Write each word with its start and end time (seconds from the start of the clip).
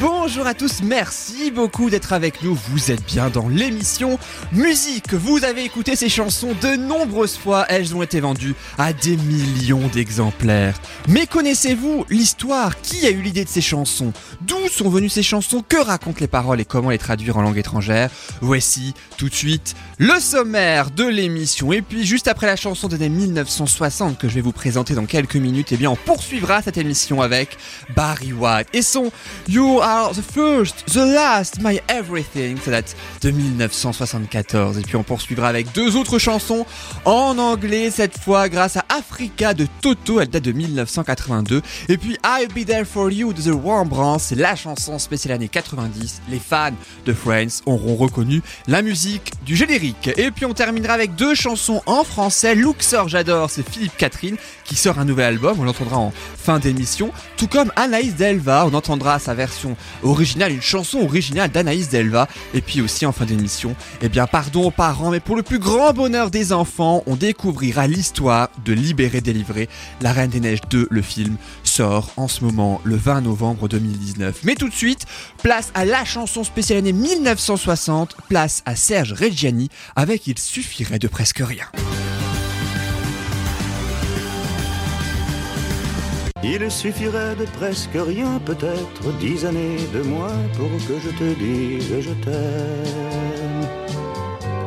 bonjour 0.00 0.46
à 0.46 0.54
tous, 0.54 0.82
merci 0.82 1.50
beaucoup 1.50 1.90
d'être 1.90 2.12
avec 2.12 2.42
nous. 2.42 2.54
Vous 2.70 2.90
êtes 2.90 3.04
bien 3.04 3.30
dans 3.30 3.48
l'émission 3.48 4.18
Musique. 4.52 5.14
Vous 5.14 5.44
avez 5.44 5.64
écouté 5.64 5.96
ces 5.96 6.08
chansons 6.08 6.54
de 6.60 6.76
nombreuses 6.76 7.36
fois, 7.36 7.64
elles 7.68 7.94
ont 7.94 8.02
été 8.02 8.20
vendues 8.20 8.54
à 8.78 8.92
des 8.92 9.16
millions 9.16 9.86
d'exemplaires. 9.88 10.78
Mais 11.08 11.26
connaissez-vous 11.26 12.04
l'histoire? 12.10 12.80
Qui 12.80 13.06
a 13.06 13.10
eu 13.10 13.22
l'idée 13.22 13.44
de 13.44 13.48
ces 13.48 13.60
chansons? 13.60 14.12
D'où 14.40 14.68
sont 14.68 14.88
venues 14.88 15.08
ces 15.08 15.22
chansons? 15.22 15.64
Que 15.66 15.76
racontent 15.76 16.18
les 16.20 16.26
paroles 16.26 16.60
et 16.60 16.64
comment 16.64 16.90
les 16.90 16.98
traduire 16.98 17.36
en 17.36 17.42
langue 17.42 17.58
étrangère? 17.58 18.10
Voici 18.40 18.94
tout 19.16 19.28
de 19.28 19.34
suite 19.34 19.74
le 19.98 20.18
sommaire 20.20 20.90
de 20.90 21.04
l'émission. 21.04 21.72
Et 21.72 21.82
puis 21.82 22.04
juste 22.04 22.28
après 22.28 22.46
la 22.46 22.56
chanson 22.56 22.88
de 22.88 22.92
l'année 22.92 23.08
1960 23.08 24.18
que 24.18 24.28
je 24.28 24.34
vais 24.34 24.40
vous 24.40 24.52
présenter 24.52 24.94
dans 24.94 25.06
quelques 25.06 25.36
minutes, 25.36 25.68
eh 25.72 25.76
bien 25.76 25.90
on 25.90 25.96
poursuivra 25.96 26.62
cette 26.62 26.78
émission 26.78 27.22
avec 27.22 27.56
Barry 27.94 28.32
White 28.32 28.68
et 28.72 28.82
son 28.82 29.10
You 29.56 29.80
are 29.80 30.12
the 30.12 30.20
first, 30.20 30.84
the 30.92 31.06
last, 31.14 31.62
my 31.62 31.80
everything. 31.88 32.58
Ça 32.58 32.72
date 32.72 32.94
de 33.22 33.30
1974. 33.30 34.76
Et 34.76 34.82
puis 34.82 34.96
on 34.96 35.02
poursuivra 35.02 35.48
avec 35.48 35.72
deux 35.72 35.96
autres 35.96 36.18
chansons 36.18 36.66
en 37.06 37.38
anglais 37.38 37.90
cette 37.90 38.18
fois 38.18 38.50
grâce 38.50 38.76
à 38.76 38.84
Africa 38.90 39.54
de 39.54 39.66
Toto. 39.80 40.20
Elle 40.20 40.28
date 40.28 40.42
de 40.42 40.52
1982. 40.52 41.62
Et 41.88 41.96
puis 41.96 42.18
I'll 42.22 42.48
Be 42.48 42.66
There 42.66 42.84
For 42.84 43.10
You 43.10 43.32
de 43.32 43.40
The 43.40 43.54
Warm 43.54 43.88
C'est 44.18 44.34
la 44.34 44.56
chanson 44.56 44.98
spéciale 44.98 45.36
année 45.36 45.48
90. 45.48 46.20
Les 46.28 46.38
fans 46.38 46.72
de 47.06 47.14
Friends 47.14 47.62
auront 47.64 47.96
reconnu 47.96 48.42
la 48.68 48.82
musique 48.82 49.32
du 49.46 49.56
générique. 49.56 50.10
Et 50.18 50.32
puis 50.32 50.44
on 50.44 50.52
terminera 50.52 50.92
avec 50.92 51.14
deux 51.14 51.34
chansons 51.34 51.80
en 51.86 52.04
français. 52.04 52.54
Luxor, 52.54 53.08
j'adore, 53.08 53.48
c'est 53.48 53.66
Philippe 53.66 53.96
Catherine 53.96 54.36
qui 54.66 54.76
sort 54.76 54.98
un 54.98 55.04
nouvel 55.04 55.26
album. 55.26 55.58
On 55.60 55.64
l'entendra 55.64 55.96
en 55.96 56.12
fin 56.12 56.58
d'émission. 56.58 57.12
Tout 57.36 57.46
comme 57.46 57.72
Anaïs 57.76 58.14
Delva. 58.16 58.66
On 58.66 58.74
entendra 58.74 59.18
sa 59.18 59.34
version 59.34 59.76
originale, 60.02 60.52
une 60.52 60.62
chanson 60.62 60.98
originale 61.00 61.50
d'Anaïs 61.50 61.88
Delva. 61.88 62.28
Et 62.54 62.60
puis 62.60 62.80
aussi 62.80 63.06
en 63.06 63.12
fin 63.12 63.24
d'émission, 63.24 63.74
eh 64.02 64.08
bien 64.08 64.26
pardon 64.26 64.66
aux 64.66 64.70
parents, 64.70 65.10
mais 65.10 65.20
pour 65.20 65.36
le 65.36 65.42
plus 65.42 65.58
grand 65.58 65.92
bonheur 65.92 66.30
des 66.30 66.52
enfants, 66.52 67.02
on 67.06 67.16
découvrira 67.16 67.86
l'histoire 67.86 68.48
de 68.64 68.72
Libéré 68.72 69.20
délivré. 69.20 69.68
La 70.00 70.12
Reine 70.12 70.30
des 70.30 70.40
Neiges 70.40 70.60
2, 70.70 70.88
le 70.90 71.02
film, 71.02 71.36
sort 71.64 72.10
en 72.16 72.28
ce 72.28 72.44
moment 72.44 72.80
le 72.84 72.96
20 72.96 73.22
novembre 73.22 73.68
2019. 73.68 74.40
Mais 74.44 74.54
tout 74.54 74.68
de 74.68 74.74
suite, 74.74 75.06
place 75.42 75.70
à 75.74 75.84
la 75.84 76.04
chanson 76.04 76.44
spéciale 76.44 76.78
année 76.78 76.92
1960, 76.92 78.16
place 78.28 78.62
à 78.66 78.76
Serge 78.76 79.12
Reggiani 79.12 79.68
avec 79.94 80.26
Il 80.26 80.38
suffirait 80.38 80.98
de 80.98 81.08
presque 81.08 81.42
rien. 81.44 81.66
Il 86.48 86.70
suffirait 86.70 87.34
de 87.34 87.44
presque 87.58 87.94
rien, 87.94 88.38
peut-être 88.38 89.12
dix 89.18 89.44
années 89.44 89.78
de 89.92 90.02
moins 90.02 90.38
pour 90.56 90.70
que 90.86 90.96
je 91.04 91.10
te 91.10 91.28
dise 91.40 92.00
je 92.00 92.14
t'aime. 92.24 93.66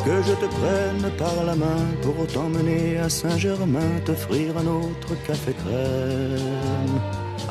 Que 0.06 0.22
je 0.28 0.34
te 0.34 0.48
prenne 0.60 1.10
par 1.18 1.44
la 1.46 1.56
main 1.56 1.86
pour 2.02 2.28
t'emmener 2.28 2.98
à 2.98 3.08
Saint-Germain, 3.10 3.92
t'offrir 4.04 4.58
un 4.58 4.68
autre 4.68 5.12
café 5.26 5.54
crème. 5.54 7.00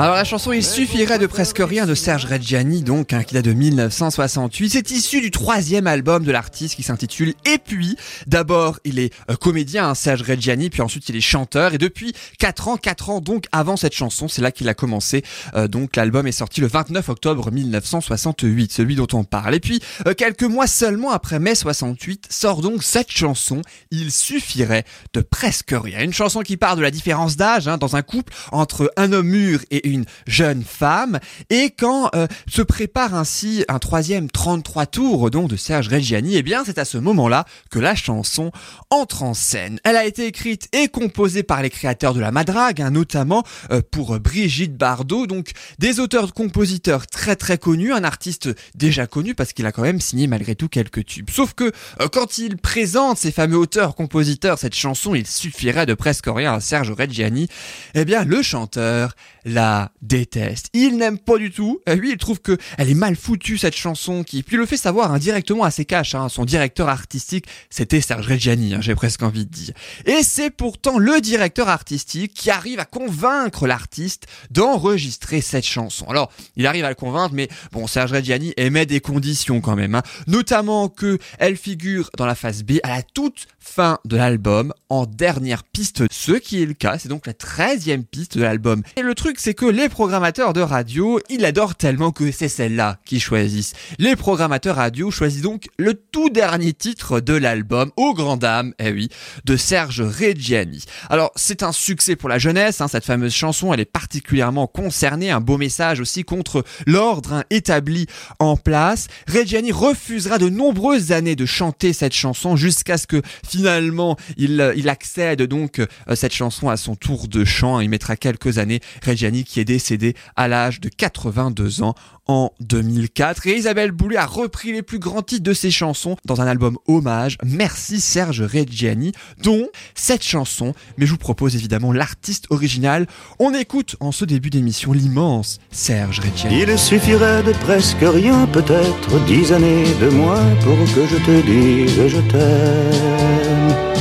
Alors 0.00 0.14
la 0.14 0.22
chanson 0.22 0.53
Il 0.53 0.64
suffirait 0.64 1.19
de 1.19 1.26
presque 1.26 1.59
rien 1.59 1.84
de 1.84 1.97
Serge 1.97 2.25
Reggiani, 2.25 2.82
donc 2.82 3.12
hein, 3.12 3.25
qui 3.25 3.34
de 3.34 3.53
1968. 3.53 4.70
C'est 4.70 4.92
issu 4.92 5.20
du 5.20 5.32
troisième 5.32 5.88
album 5.88 6.22
de 6.22 6.31
l'artiste 6.31 6.76
qui 6.76 6.84
s'intitule 6.84 7.34
Et 7.44 7.59
puis. 7.59 7.97
D'abord, 8.28 8.78
il 8.84 9.00
est 9.00 9.12
euh, 9.28 9.34
comédien, 9.34 9.88
hein, 9.88 9.94
Serge 9.97 10.22
Reggiani, 10.22 10.70
puis 10.70 10.82
ensuite 10.82 11.09
il 11.09 11.16
est 11.16 11.20
chanteur. 11.20 11.75
Et 11.75 11.78
depuis 11.78 12.12
4 12.38 12.69
ans, 12.69 12.76
4 12.76 13.10
ans 13.10 13.20
donc 13.20 13.47
avant 13.50 13.76
cette 13.76 13.92
chanson, 13.92 14.28
c'est 14.28 14.41
là 14.41 14.53
qu'il 14.53 14.69
a 14.69 14.75
commencé. 14.75 15.25
Euh, 15.56 15.66
donc 15.66 15.97
l'album 15.97 16.28
est 16.28 16.32
sorti 16.32 16.60
le 16.60 16.69
29 16.69 17.09
octobre 17.09 17.50
1968, 17.50 18.70
celui 18.72 18.94
dont 18.94 19.09
on 19.15 19.25
parle. 19.25 19.56
Et 19.56 19.60
puis 19.60 19.80
euh, 20.06 20.15
quelques 20.15 20.44
mois 20.44 20.69
seulement 20.69 21.10
après 21.10 21.41
mai 21.41 21.56
68, 21.56 22.28
sort 22.30 22.62
donc 22.62 22.84
cette 22.84 23.10
chanson 23.10 23.62
Il 23.91 24.12
suffirait 24.12 24.84
de 25.12 25.22
presque 25.22 25.75
rien. 25.75 26.04
Une 26.04 26.12
chanson 26.12 26.42
qui 26.42 26.56
part 26.56 26.76
de 26.76 26.82
la 26.82 26.92
différence 26.92 27.36
d'âge 27.36 27.66
hein, 27.66 27.78
dans 27.78 27.97
un 27.97 28.03
couple 28.03 28.32
entre 28.53 28.92
un 28.97 29.12
homme 29.12 29.26
mûr 29.26 29.59
et 29.72 29.88
une 29.88 30.04
jeune 30.26 30.62
femme. 30.62 31.19
Et 31.50 31.71
quand 31.71 32.10
euh, 32.15 32.26
se 32.49 32.62
prépare 32.62 33.15
ainsi 33.15 33.65
un 33.69 33.78
troisième 33.78 34.31
33 34.31 34.87
tours 34.87 35.31
donc 35.31 35.49
de 35.49 35.56
Serge 35.56 35.88
Reggiani, 35.88 36.37
eh 36.37 36.43
bien 36.43 36.62
c'est 36.65 36.78
à 36.78 36.84
ce 36.84 36.99
moment-là 36.99 37.44
que 37.71 37.78
la 37.78 37.94
chanson 37.94 38.50
entre 38.91 39.22
en 39.22 39.34
scène. 39.34 39.81
Elle 39.84 39.97
a 39.97 40.06
été 40.06 40.27
écrite 40.27 40.69
et 40.72 40.88
composée 40.88 41.43
par 41.43 41.62
les 41.62 41.71
créateurs 41.71 42.15
de 42.15 42.21
la 42.21 42.31
Madrague, 42.31 42.81
hein, 42.81 42.91
notamment 42.91 43.44
euh, 43.71 43.82
pour 43.91 44.19
Brigitte 44.21 44.77
Bardot, 44.77 45.27
donc 45.27 45.53
des 45.78 46.00
auteurs-compositeurs 46.00 47.06
très 47.06 47.37
très 47.37 47.59
connus, 47.59 47.93
un 47.93 48.04
artiste 48.04 48.48
déjà 48.75 49.06
connu 49.06 49.34
parce 49.34 49.53
qu'il 49.53 49.66
a 49.66 49.72
quand 49.72 49.82
même 49.82 50.00
signé 50.00 50.27
malgré 50.27 50.54
tout 50.54 50.69
quelques 50.69 51.04
tubes. 51.04 51.31
Sauf 51.31 51.54
que 51.54 51.72
euh, 52.00 52.09
quand 52.10 52.38
il 52.38 52.56
présente 52.56 53.19
ces 53.19 53.32
fameux 53.32 53.59
auteurs-compositeurs, 53.59 54.59
cette 54.59 54.75
chanson, 54.75 55.15
il 55.15 55.27
suffirait 55.27 55.87
de 55.87 55.94
presque 55.94 56.27
rien 56.28 56.54
à 56.54 56.60
Serge 56.60 56.91
Reggiani, 56.91 57.48
eh 57.94 58.04
bien 58.04 58.25
le 58.25 58.43
chanteur 58.43 59.15
la 59.44 59.78
déteste. 60.03 60.69
Il 60.72 60.97
n'aime 60.97 61.19
pas 61.19 61.39
du 61.39 61.50
tout. 61.50 61.81
Euh, 61.89 61.94
lui, 61.94 62.12
il 62.12 62.16
trouve 62.16 62.41
que 62.41 62.56
elle 62.77 62.91
est 62.91 62.94
mal 62.94 63.16
foutue 63.16 63.59
cette 63.59 63.77
chanson 63.77 64.25
qui 64.25 64.43
puis 64.43 64.56
le 64.56 64.66
fait 64.66 64.77
savoir 64.77 65.12
indirectement 65.12 65.65
à 65.65 65.71
ses 65.71 65.84
caches. 65.84 66.15
Hein. 66.15 66.28
Son 66.28 66.44
directeur 66.44 66.89
artistique, 66.89 67.47
c'était 67.71 68.00
Serge 68.00 68.27
Reggiani, 68.27 68.75
hein, 68.75 68.81
j'ai 68.81 68.94
presque 68.94 69.22
envie 69.22 69.44
de 69.44 69.50
dire. 69.50 69.75
Et 70.06 70.22
c'est 70.22 70.50
pourtant 70.50 70.99
le 70.99 71.21
directeur 71.21 71.69
artistique 71.69 72.34
qui 72.34 72.50
arrive 72.50 72.81
à 72.81 72.84
convaincre 72.84 73.66
l'artiste 73.66 74.27
d'enregistrer 74.50 75.41
cette 75.41 75.66
chanson. 75.66 76.06
Alors, 76.09 76.31
il 76.56 76.66
arrive 76.66 76.84
à 76.84 76.89
le 76.89 76.95
convaincre, 76.95 77.34
mais 77.34 77.49
bon, 77.72 77.87
Serge 77.87 78.12
Reggiani 78.12 78.55
émet 78.56 78.87
des 78.87 79.00
conditions 79.00 79.60
quand 79.60 79.77
même, 79.77 79.95
hein. 79.95 80.03
notamment 80.27 80.89
que 80.89 81.19
elle 81.39 81.56
figure 81.56 82.10
dans 82.16 82.27
la 82.27 82.34
phase 82.34 82.62
B 82.62 82.78
à 82.83 82.89
la 82.97 83.03
toute 83.03 83.47
fin 83.69 83.99
de 84.05 84.17
l'album 84.17 84.73
en 84.89 85.06
dernière 85.06 85.62
piste. 85.62 86.05
Ce 86.11 86.33
qui 86.33 86.62
est 86.62 86.67
le 86.67 86.75
cas, 86.75 86.99
c'est 86.99 87.09
donc 87.09 87.27
la 87.27 87.33
13e 87.33 88.05
piste 88.05 88.39
de 88.39 88.43
l'album. 88.43 88.83
Et 88.97 89.03
le 89.03 89.15
truc, 89.15 89.39
c'est 89.39 89.55
que 89.55 89.67
les 89.67 89.89
programmateurs 89.89 90.53
de 90.53 90.61
radio, 90.61 91.21
ils 91.29 91.45
adorent 91.45 91.75
tellement 91.75 92.11
que 92.11 92.33
c'est 92.33 92.49
celle-là 92.49 92.99
qu'ils 93.05 93.21
choisissent. 93.21 93.75
Les 93.99 94.17
programmateurs 94.17 94.77
radio 94.77 95.11
choisissent 95.11 95.43
donc 95.43 95.69
le 95.78 95.95
tout 95.95 96.31
dernier 96.31 96.73
titre 96.73 97.21
de 97.21 97.34
l'album, 97.34 97.93
au 97.97 98.15
grand 98.15 98.37
dame, 98.37 98.73
eh 98.78 98.91
oui, 98.91 99.11
de 99.45 99.57
Serge 99.57 100.01
Reggiani. 100.01 100.84
Alors, 101.11 101.31
c'est 101.37 101.62
un 101.62 101.73
succès 101.73 102.17
pour 102.17 102.28
la 102.28 102.39
jeunesse, 102.39 102.81
hein, 102.81 102.89
cette 102.89 103.05
fameuse 103.05 103.34
chanson, 103.34 103.73
elle 103.73 103.81
est 103.81 103.84
particulièrement 103.84 104.67
concernée, 104.67 105.31
un 105.31 105.41
beau 105.41 105.59
message 105.59 106.01
aussi 106.01 106.25
contre 106.25 106.65
l'ordre 106.87 107.33
hein, 107.34 107.45
établi 107.51 108.07
en 108.39 108.57
place. 108.57 109.09
Reggiani 109.28 109.73
refusera 109.73 110.39
de 110.39 110.49
nombreuses 110.49 111.12
années 111.12 111.37
de 111.37 111.47
chanter 111.47 111.93
cette 111.93 112.15
chanson 112.15 112.57
jusqu'à 112.57 112.99
ce 112.99 113.07
que 113.07 113.23
finalement 113.59 114.17
il, 114.37 114.73
il 114.77 114.89
accède 114.89 115.43
donc 115.43 115.81
euh, 115.81 115.87
cette 116.15 116.33
chanson 116.33 116.69
à 116.69 116.77
son 116.77 116.95
tour 116.95 117.27
de 117.27 117.45
chant. 117.45 117.81
Il 117.81 117.91
mettra 117.91 118.17
quelques 118.17 118.59
années. 118.59 118.81
Reggiani 119.05 119.43
qui 119.43 119.59
est 119.59 119.65
décédé 119.65 120.15
à 120.37 120.47
l'âge 120.47 120.81
de 120.81 120.89
82 120.89 121.83
ans 121.83 121.95
en 122.28 122.53
2004. 122.61 123.47
Et 123.47 123.56
Isabelle 123.56 123.91
Boulay 123.91 124.16
a 124.16 124.27
repris 124.27 124.72
les 124.72 124.83
plus 124.83 124.98
grands 124.98 125.22
titres 125.22 125.42
de 125.42 125.54
ses 125.54 125.71
chansons 125.71 126.16
dans 126.25 126.41
un 126.41 126.47
album 126.47 126.78
hommage. 126.86 127.39
Merci 127.45 128.01
Serge 128.01 128.42
Reggiani, 128.42 129.13
dont 129.42 129.66
cette 129.95 130.22
chanson. 130.22 130.75
Mais 130.98 131.07
je 131.07 131.13
vous 131.13 131.19
propose 131.19 131.57
évidemment 131.57 131.92
l'artiste 131.92 132.47
original. 132.51 133.07
On 133.39 133.53
écoute 133.54 133.97
en 134.01 134.13
ce 134.13 134.25
début 134.25 134.51
d'émission 134.51 134.92
l'immense 134.92 135.59
Serge 135.71 136.21
Reggiani. 136.21 136.60
Il 136.63 136.78
suffirait 136.78 137.42
de 137.42 137.53
presque 137.53 137.97
rien, 138.03 138.47
peut-être 138.47 139.25
dix 139.27 139.53
années 139.53 139.84
de 140.01 140.10
moins 140.10 140.54
pour 140.63 140.77
que 140.95 141.07
je 141.07 141.16
te 141.16 141.47
dise 141.47 142.09
je 142.09 142.21
t'aime. 142.30 143.98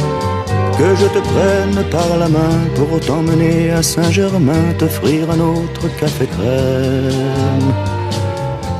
Que 0.78 0.96
je 0.96 1.08
te 1.08 1.20
prenne 1.20 1.90
par 1.90 2.18
la 2.18 2.30
main 2.30 2.60
pour 2.76 3.00
t'emmener 3.00 3.72
à 3.72 3.82
Saint-Germain, 3.82 4.74
t'offrir 4.78 5.32
un 5.32 5.40
autre 5.40 5.88
café 6.00 6.28
crème. 6.28 7.97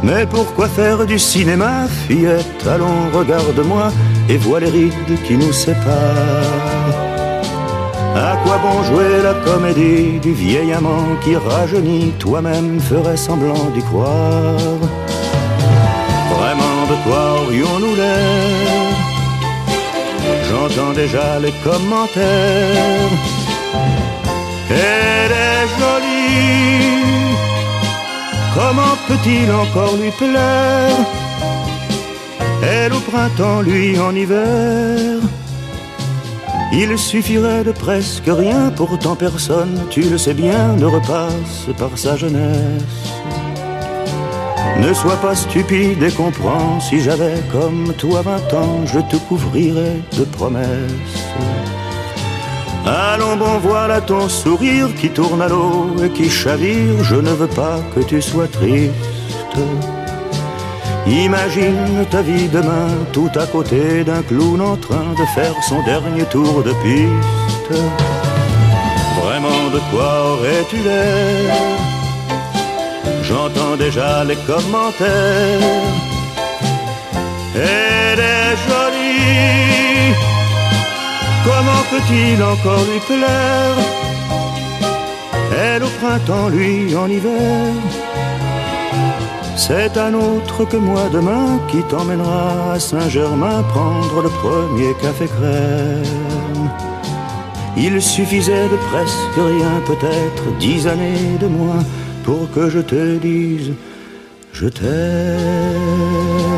Mais 0.04 0.26
pourquoi 0.26 0.68
faire 0.68 1.06
du 1.06 1.20
cinéma, 1.20 1.88
fillette? 2.08 2.66
Allons, 2.68 3.10
regarde-moi 3.14 3.92
et 4.30 4.38
vois 4.38 4.60
les 4.60 4.70
rides 4.70 5.22
qui 5.26 5.36
nous 5.36 5.54
séparent. 5.54 7.08
À 8.16 8.36
quoi 8.44 8.58
bon 8.58 8.84
jouer 8.84 9.22
la 9.24 9.34
comédie 9.46 10.20
du 10.20 10.34
vieil 10.34 10.74
amant 10.74 11.16
qui 11.24 11.36
rajeunit 11.36 12.14
Toi-même 12.20 12.80
ferais 12.80 13.18
semblant 13.18 13.66
d'y 13.76 13.82
croire? 13.82 14.80
Vraiment 16.36 16.86
de 16.92 16.96
quoi 17.04 17.42
aurions-nous 17.44 17.96
l'air? 17.96 18.88
J'entends 20.50 20.94
déjà 20.94 21.40
les 21.40 21.54
commentaires. 21.64 23.12
Elle 24.70 25.32
est 25.32 25.68
jolie. 25.78 27.27
Comment 28.60 28.98
peut-il 29.08 29.52
encore 29.52 29.96
lui 29.98 30.10
plaire 30.10 30.98
Elle 32.64 32.92
au 32.92 33.00
printemps, 33.00 33.62
lui 33.62 34.00
en 34.00 34.16
hiver. 34.16 35.20
Il 36.74 36.98
suffirait 36.98 37.64
de 37.64 37.72
presque 37.72 38.26
rien, 38.26 38.72
pourtant 38.76 39.16
personne, 39.16 39.86
tu 39.92 40.02
le 40.02 40.18
sais 40.18 40.34
bien, 40.34 40.74
ne 40.74 40.86
repasse 40.86 41.68
par 41.78 41.96
sa 41.96 42.18
jeunesse. 42.18 43.04
Ne 44.80 44.92
sois 44.92 45.18
pas 45.18 45.36
stupide 45.36 46.02
et 46.02 46.12
comprends, 46.12 46.80
si 46.80 47.00
j'avais 47.00 47.40
comme 47.52 47.94
toi 48.00 48.24
vingt 48.24 48.54
ans, 48.56 48.86
je 48.88 49.00
te 49.12 49.18
couvrirais 49.18 50.02
de 50.18 50.24
promesses. 50.24 51.17
Allons 52.88 53.36
bon, 53.36 53.58
voilà 53.58 54.00
ton 54.00 54.30
sourire 54.30 54.88
qui 54.96 55.10
tourne 55.10 55.42
à 55.42 55.50
l'eau 55.50 55.94
et 56.02 56.10
qui 56.10 56.30
chavire, 56.30 57.04
je 57.04 57.16
ne 57.16 57.32
veux 57.32 57.48
pas 57.48 57.80
que 57.94 58.00
tu 58.00 58.22
sois 58.22 58.48
triste. 58.48 58.94
Imagine 61.06 62.06
ta 62.10 62.22
vie 62.22 62.48
demain 62.48 62.90
tout 63.12 63.32
à 63.36 63.46
côté 63.46 64.06
d'un 64.06 64.22
clown 64.22 64.62
en 64.62 64.78
train 64.78 65.10
de 65.20 65.26
faire 65.36 65.56
son 65.68 65.82
dernier 65.84 66.24
tour 66.26 66.64
de 66.64 66.72
piste. 66.84 67.82
Vraiment 69.22 69.70
de 69.74 69.80
quoi 69.92 70.12
aurais-tu 70.32 70.78
l'air? 70.78 71.56
J'entends 73.24 73.76
déjà 73.78 74.24
les 74.24 74.38
commentaires. 74.48 75.60
Elle 77.54 78.20
est 78.20 78.56
jolie. 78.68 79.77
Comment 81.48 81.84
peut-il 81.90 82.44
encore 82.44 82.84
lui 82.92 83.00
plaire? 83.08 83.78
Elle 85.58 85.84
au 85.84 85.92
printemps, 86.00 86.50
lui 86.50 86.94
en 86.96 87.08
hiver. 87.08 87.72
C'est 89.56 89.98
un 89.98 90.14
autre 90.14 90.66
que 90.66 90.78
moi 90.78 91.06
demain 91.12 91.60
qui 91.70 91.82
t'emmènera 91.84 92.74
à 92.74 92.80
Saint-Germain 92.80 93.64
prendre 93.64 94.22
le 94.22 94.30
premier 94.42 94.94
café 95.02 95.26
crème. 95.26 96.70
Il 97.78 98.02
suffisait 98.02 98.68
de 98.74 98.78
presque 98.90 99.38
rien, 99.38 99.74
peut-être 99.86 100.44
dix 100.60 100.86
années 100.86 101.38
de 101.40 101.48
moins, 101.48 101.84
pour 102.26 102.52
que 102.52 102.70
je 102.70 102.80
te 102.80 103.18
dise 103.18 103.72
je 104.52 104.68
t'aime. 104.68 106.57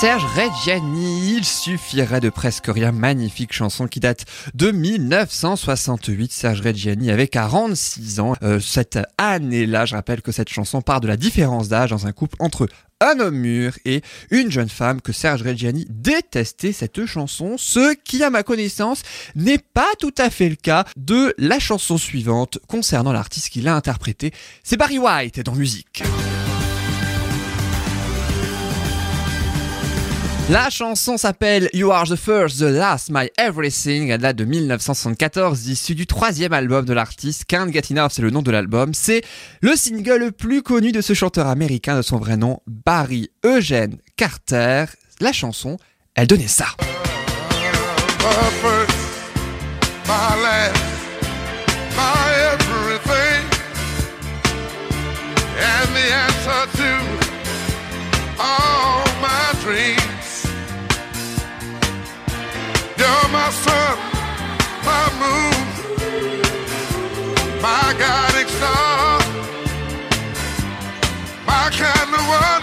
Serge 0.00 0.24
Reggiani, 0.34 1.34
il 1.36 1.44
suffirait 1.44 2.20
de 2.20 2.30
presque 2.30 2.68
rien, 2.68 2.90
magnifique 2.90 3.52
chanson 3.52 3.86
qui 3.86 4.00
date 4.00 4.24
de 4.54 4.70
1968. 4.70 6.32
Serge 6.32 6.62
Reggiani 6.62 7.10
avait 7.10 7.28
46 7.28 8.18
ans. 8.20 8.32
Euh, 8.42 8.60
cette 8.60 8.98
année-là, 9.18 9.84
je 9.84 9.94
rappelle 9.94 10.22
que 10.22 10.32
cette 10.32 10.48
chanson 10.48 10.80
part 10.80 11.02
de 11.02 11.06
la 11.06 11.18
différence 11.18 11.68
d'âge 11.68 11.90
dans 11.90 12.06
un 12.06 12.12
couple 12.12 12.36
entre 12.38 12.66
un 13.02 13.20
homme 13.20 13.36
mûr 13.36 13.74
et 13.84 14.00
une 14.30 14.50
jeune 14.50 14.70
femme 14.70 15.02
que 15.02 15.12
Serge 15.12 15.42
Reggiani 15.42 15.86
détestait 15.90 16.72
cette 16.72 17.04
chanson, 17.04 17.56
ce 17.58 17.92
qui 17.92 18.24
à 18.24 18.30
ma 18.30 18.42
connaissance 18.42 19.02
n'est 19.34 19.58
pas 19.58 19.90
tout 19.98 20.14
à 20.16 20.30
fait 20.30 20.48
le 20.48 20.56
cas 20.56 20.86
de 20.96 21.34
la 21.36 21.58
chanson 21.58 21.98
suivante 21.98 22.58
concernant 22.68 23.12
l'artiste 23.12 23.50
qui 23.50 23.60
l'a 23.60 23.76
interprétée. 23.76 24.32
C'est 24.64 24.78
Barry 24.78 24.98
White 24.98 25.40
dans 25.40 25.54
musique. 25.54 26.02
La 30.50 30.68
chanson 30.68 31.16
s'appelle 31.16 31.70
You 31.72 31.92
Are 31.92 32.08
the 32.08 32.16
First, 32.16 32.58
the 32.58 32.62
Last, 32.62 33.08
My 33.08 33.30
Everything. 33.38 34.08
Elle 34.08 34.20
date 34.20 34.34
de 34.34 34.44
1974, 34.44 35.68
issue 35.68 35.94
du 35.94 36.08
troisième 36.08 36.52
album 36.52 36.84
de 36.84 36.92
l'artiste. 36.92 37.44
Can't 37.44 37.72
Get 37.72 37.82
c'est 38.10 38.20
le 38.20 38.30
nom 38.30 38.42
de 38.42 38.50
l'album. 38.50 38.92
C'est 38.92 39.22
le 39.60 39.76
single 39.76 40.16
le 40.16 40.32
plus 40.32 40.62
connu 40.62 40.90
de 40.90 41.02
ce 41.02 41.14
chanteur 41.14 41.46
américain 41.46 41.96
de 41.96 42.02
son 42.02 42.18
vrai 42.18 42.36
nom, 42.36 42.58
Barry 42.66 43.30
Eugene 43.46 43.98
Carter. 44.16 44.86
La 45.20 45.32
chanson, 45.32 45.76
elle 46.16 46.26
donnait 46.26 46.48
ça. 46.48 46.66
My 63.50 63.56
sun, 63.56 63.98
my 64.84 65.06
moon, 65.18 65.54
my 67.60 67.92
guiding 67.98 68.48
star, 68.48 69.18
my 71.44 71.68
kind 71.72 72.14
of 72.14 72.28
wonderful. 72.28 72.59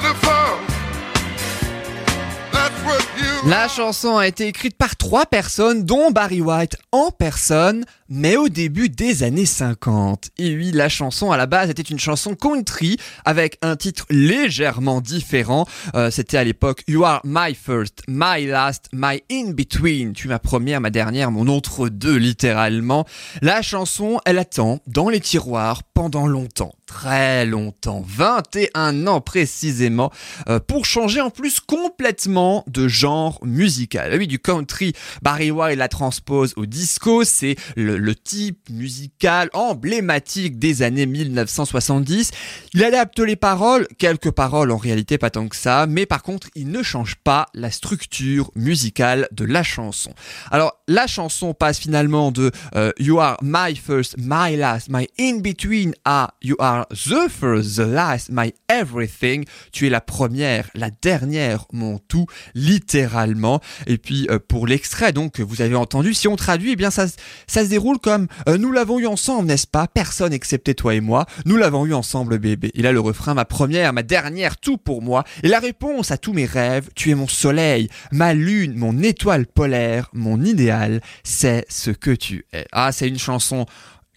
La 3.47 3.69
chanson 3.69 4.17
a 4.17 4.27
été 4.27 4.45
écrite 4.45 4.75
par 4.75 4.97
trois 4.97 5.25
personnes, 5.25 5.85
dont 5.85 6.11
Barry 6.11 6.41
White 6.41 6.75
en 6.91 7.11
personne 7.11 7.85
mais 8.09 8.37
au 8.37 8.49
début 8.49 8.89
des 8.89 9.23
années 9.23 9.45
50. 9.45 10.29
Et 10.37 10.55
oui, 10.55 10.71
la 10.71 10.89
chanson 10.89 11.31
à 11.31 11.37
la 11.37 11.45
base 11.45 11.69
était 11.69 11.81
une 11.81 11.99
chanson 11.99 12.35
country 12.35 12.97
avec 13.25 13.57
un 13.61 13.75
titre 13.75 14.05
légèrement 14.09 15.01
différent. 15.01 15.65
Euh, 15.95 16.11
c'était 16.11 16.37
à 16.37 16.43
l'époque 16.43 16.83
You 16.87 17.03
Are 17.03 17.21
My 17.23 17.53
First, 17.53 18.03
My 18.07 18.45
Last, 18.45 18.87
My 18.93 19.23
In 19.31 19.51
Between. 19.51 20.13
Tu 20.13 20.27
ma 20.27 20.39
première, 20.39 20.81
ma 20.81 20.89
dernière, 20.89 21.31
mon 21.31 21.47
entre 21.47 21.89
deux 21.89 22.15
littéralement. 22.15 23.05
La 23.41 23.61
chanson, 23.61 24.19
elle 24.25 24.39
attend 24.39 24.79
dans 24.87 25.09
les 25.09 25.19
tiroirs 25.19 25.83
pendant 25.93 26.27
longtemps, 26.27 26.73
très 26.87 27.45
longtemps, 27.45 28.03
21 28.07 29.05
ans 29.05 29.21
précisément, 29.21 30.11
euh, 30.49 30.59
pour 30.59 30.85
changer 30.85 31.21
en 31.21 31.29
plus 31.29 31.59
complètement 31.59 32.63
de 32.67 32.87
genre 32.87 33.39
musical. 33.43 34.09
Ah 34.13 34.17
oui, 34.17 34.25
du 34.25 34.39
country, 34.39 34.93
Barry 35.21 35.51
White 35.51 35.77
la 35.77 35.89
transpose 35.89 36.53
au 36.55 36.65
disco, 36.65 37.23
c'est 37.23 37.55
le 37.75 38.15
type 38.15 38.69
musical 38.71 39.49
emblématique 39.53 40.57
des 40.57 40.81
années 40.81 41.05
1970. 41.05 42.31
Il 42.73 42.83
adapte 42.83 43.19
les 43.19 43.35
paroles, 43.35 43.87
quelques 43.97 44.31
paroles 44.31 44.71
en 44.71 44.77
réalité 44.77 45.17
pas 45.17 45.29
tant 45.29 45.47
que 45.47 45.55
ça, 45.55 45.85
mais 45.87 46.05
par 46.05 46.23
contre 46.23 46.47
il 46.55 46.69
ne 46.69 46.81
change 46.83 47.15
pas 47.15 47.47
la 47.53 47.71
structure 47.71 48.51
musicale 48.55 49.27
de 49.31 49.45
la 49.45 49.63
chanson. 49.63 50.13
Alors 50.51 50.77
la 50.87 51.07
chanson 51.07 51.53
passe 51.53 51.79
finalement 51.79 52.31
de 52.31 52.51
euh, 52.75 52.91
You 52.99 53.19
are 53.19 53.37
my 53.41 53.75
first, 53.75 54.15
my 54.17 54.55
last, 54.55 54.89
my 54.89 55.07
in 55.19 55.39
between 55.39 55.93
à 56.05 56.33
You 56.41 56.55
are 56.59 56.76
the 56.89 57.29
first, 57.29 57.75
the 57.77 57.85
last, 57.87 58.29
my 58.29 58.53
everything. 58.69 59.45
Tu 59.71 59.87
es 59.87 59.89
la 59.89 60.01
première, 60.01 60.69
la 60.75 60.89
dernière, 60.89 61.65
mon 61.71 61.97
tout, 61.97 62.27
littéralement. 62.55 63.61
Et 63.85 63.97
puis 63.97 64.27
euh, 64.29 64.39
pour 64.39 64.67
l'extrait 64.67 65.11
donc 65.11 65.39
vous 65.39 65.61
avez 65.61 65.75
entendu, 65.75 66.13
si 66.13 66.27
on 66.27 66.35
traduit, 66.35 66.71
eh 66.71 66.75
bien 66.75 66.91
ça, 66.91 67.07
ça 67.47 67.63
se 67.63 67.69
déroule 67.69 67.99
comme 67.99 68.27
euh, 68.47 68.57
Nous 68.57 68.71
l'avons 68.71 68.99
eu 68.99 69.07
ensemble, 69.07 69.47
n'est-ce 69.47 69.67
pas? 69.67 69.87
Personne 69.87 70.33
excepté 70.33 70.75
toi 70.75 70.95
et 70.95 71.01
moi. 71.01 71.25
Nous 71.45 71.57
l'avons 71.57 71.85
eu 71.85 71.93
ensemble, 71.93 72.37
bébé. 72.37 72.71
Et 72.73 72.81
là, 72.81 72.91
le 72.91 72.99
refrain, 72.99 73.33
ma 73.33 73.45
première, 73.45 73.93
ma 73.93 74.03
dernière, 74.03 74.57
tout 74.57 74.77
pour 74.77 75.01
moi. 75.01 75.23
Et 75.43 75.47
la 75.47 75.59
réponse 75.59 76.11
à 76.11 76.17
tous 76.17 76.33
mes 76.33 76.45
rêves, 76.45 76.89
tu 76.95 77.11
es 77.11 77.15
mon 77.15 77.27
soleil, 77.27 77.89
ma 78.11 78.33
lune, 78.33 78.75
mon 78.75 78.97
étoile 79.01 79.45
polaire, 79.45 80.09
mon 80.13 80.43
idéal, 80.43 81.01
c'est 81.23 81.65
ce 81.69 81.91
que 81.91 82.11
tu 82.11 82.45
es. 82.53 82.65
Ah, 82.71 82.91
c'est 82.91 83.07
une 83.07 83.19
chanson 83.19 83.65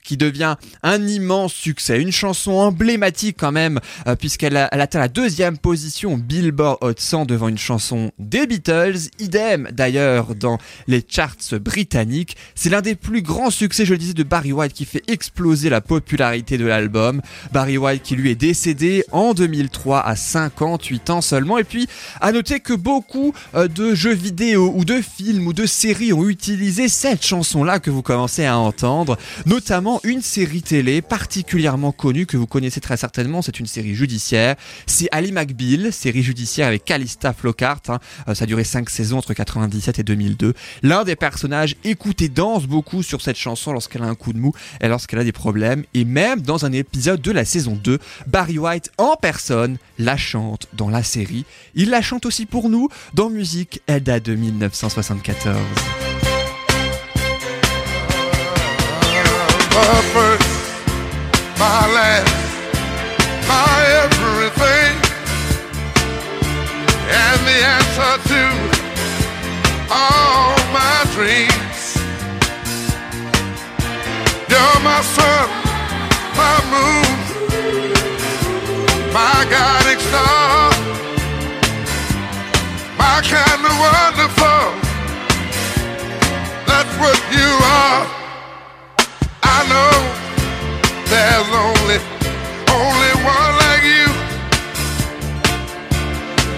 qui 0.03 0.17
devient 0.17 0.57
un 0.83 1.07
immense 1.07 1.53
succès, 1.53 2.01
une 2.01 2.13
chanson 2.13 2.53
emblématique 2.53 3.37
quand 3.39 3.53
même, 3.53 3.81
euh, 4.07 4.17
puisqu'elle 4.17 4.57
atteint 4.57 4.99
la 4.99 5.09
deuxième 5.09 5.59
position 5.59 6.17
Billboard 6.17 6.79
Hot 6.81 6.95
100 6.97 7.27
devant 7.27 7.49
une 7.49 7.59
chanson 7.59 8.13
des 8.19 8.47
Beatles, 8.47 9.11
idem 9.19 9.69
d'ailleurs 9.73 10.35
dans 10.35 10.59
les 10.87 11.05
charts 11.07 11.59
britanniques. 11.61 12.37
C'est 12.55 12.71
l'un 12.71 12.81
des 12.81 12.95
plus 12.95 13.23
grands 13.23 13.51
succès, 13.51 13.85
je 13.85 13.93
le 13.93 13.99
disais, 13.99 14.15
de 14.15 14.23
Barry 14.23 14.53
White 14.53 14.73
qui 14.73 14.85
fait 14.85 15.03
exploser 15.09 15.71
la 15.71 15.81
popularité 15.81 16.59
de 16.59 16.67
l'album. 16.67 17.23
Barry 17.53 17.79
White 17.79 18.03
qui 18.03 18.17
lui 18.17 18.31
est 18.31 18.35
décédé 18.37 19.05
en 19.13 19.35
2003 19.35 20.01
à 20.01 20.17
58 20.17 21.11
ans 21.11 21.21
seulement. 21.21 21.59
Et 21.59 21.65
puis, 21.65 21.89
à 22.21 22.33
noter 22.33 22.61
que 22.61 22.73
beaucoup 22.73 23.33
euh, 23.55 23.69
de 23.69 23.95
jeux 23.95 24.15
vidéo 24.15 24.73
ou 24.75 24.85
de 24.85 25.01
films 25.01 25.47
ou 25.47 25.53
de 25.53 25.67
séries 25.67 26.13
ont 26.13 26.29
utilisé 26.29 26.89
cette 26.89 27.25
chanson-là 27.25 27.79
que 27.79 27.91
vous 27.91 28.03
commencez 28.03 28.45
à 28.45 28.59
entendre, 28.59 29.19
notamment 29.47 29.90
une 30.05 30.23
série 30.23 30.63
télé 30.63 31.03
particulièrement 31.03 31.91
connue 31.91 32.27
que 32.27 32.37
vous 32.37 32.47
connaissez 32.47 32.81
très 32.81 32.97
certainement. 32.97 33.43
C'est 33.43 33.59
une 33.59 33.67
série 33.67 33.95
judiciaire. 33.95 34.55
C'est 34.87 35.09
Ali 35.11 35.33
McBeal, 35.33 35.93
série 35.93 36.23
judiciaire 36.23 36.69
avec 36.69 36.85
Calista 36.85 37.33
Flockhart. 37.33 37.83
Hein. 37.89 37.99
Euh, 38.29 38.35
ça 38.35 38.45
a 38.45 38.47
duré 38.47 38.63
5 38.63 38.89
saisons 38.89 39.19
entre 39.19 39.35
97 39.35 39.99
et 39.99 40.03
2002. 40.05 40.55
L'un 40.83 41.03
des 41.03 41.17
personnages 41.17 41.75
écoute 41.83 42.23
et 42.23 42.29
danse 42.29 42.67
beaucoup 42.67 43.03
sur 43.03 43.21
cette 43.21 43.37
chanson 43.37 43.73
lorsqu'elle 43.73 44.03
a 44.03 44.07
un 44.07 44.15
coup 44.15 44.33
de 44.33 44.39
mou 44.39 44.53
et 44.81 44.87
lorsqu'elle 44.87 45.19
a 45.19 45.25
des 45.25 45.33
problèmes. 45.33 45.85
Et 45.95 46.05
même 46.05 46.43
dans 46.43 46.65
un 46.65 46.73
épisode 46.73 47.21
de 47.21 47.33
la 47.33 47.45
saison 47.45 47.79
2, 47.83 47.99
Barry 48.29 48.59
White 48.59 48.93
en 48.99 49.17
personne 49.17 49.79
la 49.99 50.17
chante 50.17 50.67
dans 50.75 50.91
la 50.91 51.03
série. 51.03 51.45
Il 51.75 51.91
la 51.91 52.03
chante 52.03 52.27
aussi 52.27 52.47
pour 52.47 52.69
nous 52.69 52.89
dans 53.15 53.31
Musique, 53.31 53.81
elle 53.87 54.03
date 54.03 54.25
de 54.25 54.35
1974. 54.35 56.10
her 59.85 60.03
first, 60.15 60.51
my 61.59 61.83
last, 61.97 62.35
my 63.49 63.77
everything. 64.05 64.93
And 67.23 67.41
the 67.49 67.59
answer 67.77 68.15
to 68.31 68.43
all 69.91 70.55
my 70.73 70.99
dreams. 71.15 71.79
You're 74.51 74.81
my 74.83 75.01
sun, 75.17 75.49
my 76.41 76.57
moon, 76.75 77.17
my 79.13 79.39
guiding 79.51 80.01
star. 80.09 80.71
My 82.99 83.23
kind 83.23 83.63
of 83.71 83.75
wonderful, 83.87 84.65
that's 86.67 86.95
what 86.99 87.19
you 87.33 87.49
are. 87.65 88.20
There's 91.41 91.55
only, 91.55 91.99
only 92.69 93.13
one 93.25 93.53
like 93.65 93.83
you. 93.83 94.09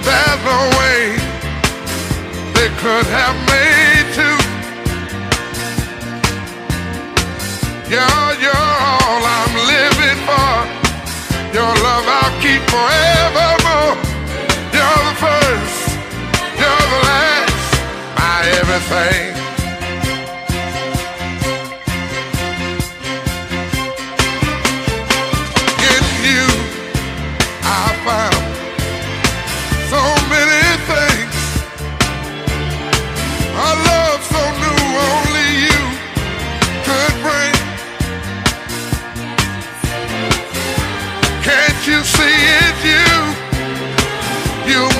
There's 0.02 0.40
no 0.42 0.58
way 0.78 1.00
they 2.56 2.68
could 2.82 3.06
have 3.06 3.36
made 3.46 4.06
two. 4.18 4.38
You're, 7.92 8.32
you're 8.42 8.66
all 8.90 9.22
I'm 9.38 9.54
living 9.70 10.18
for. 10.26 10.52
Your 11.54 11.72
love 11.86 12.06
I'll 12.18 12.34
keep 12.42 12.62
forevermore. 12.72 13.94
You're 14.74 15.02
the 15.06 15.16
first, 15.22 15.78
you're 16.58 16.86
the 16.92 17.00
last, 17.06 17.70
my 18.16 18.40
everything. 18.58 19.41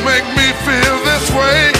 Make 0.04 0.26
me 0.34 0.48
feel 0.66 0.96
this 1.04 1.30
way. 1.30 1.70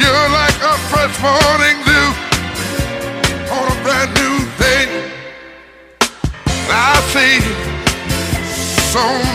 You're 0.00 0.28
like 0.40 0.58
a 0.72 0.76
fresh 0.88 1.16
morning 1.20 1.76
dew 1.84 2.08
on 3.52 3.64
a 3.68 3.76
brand 3.84 4.10
new 4.20 4.36
day. 4.58 4.84
I 6.70 7.00
see 7.12 7.40
so 8.92 9.29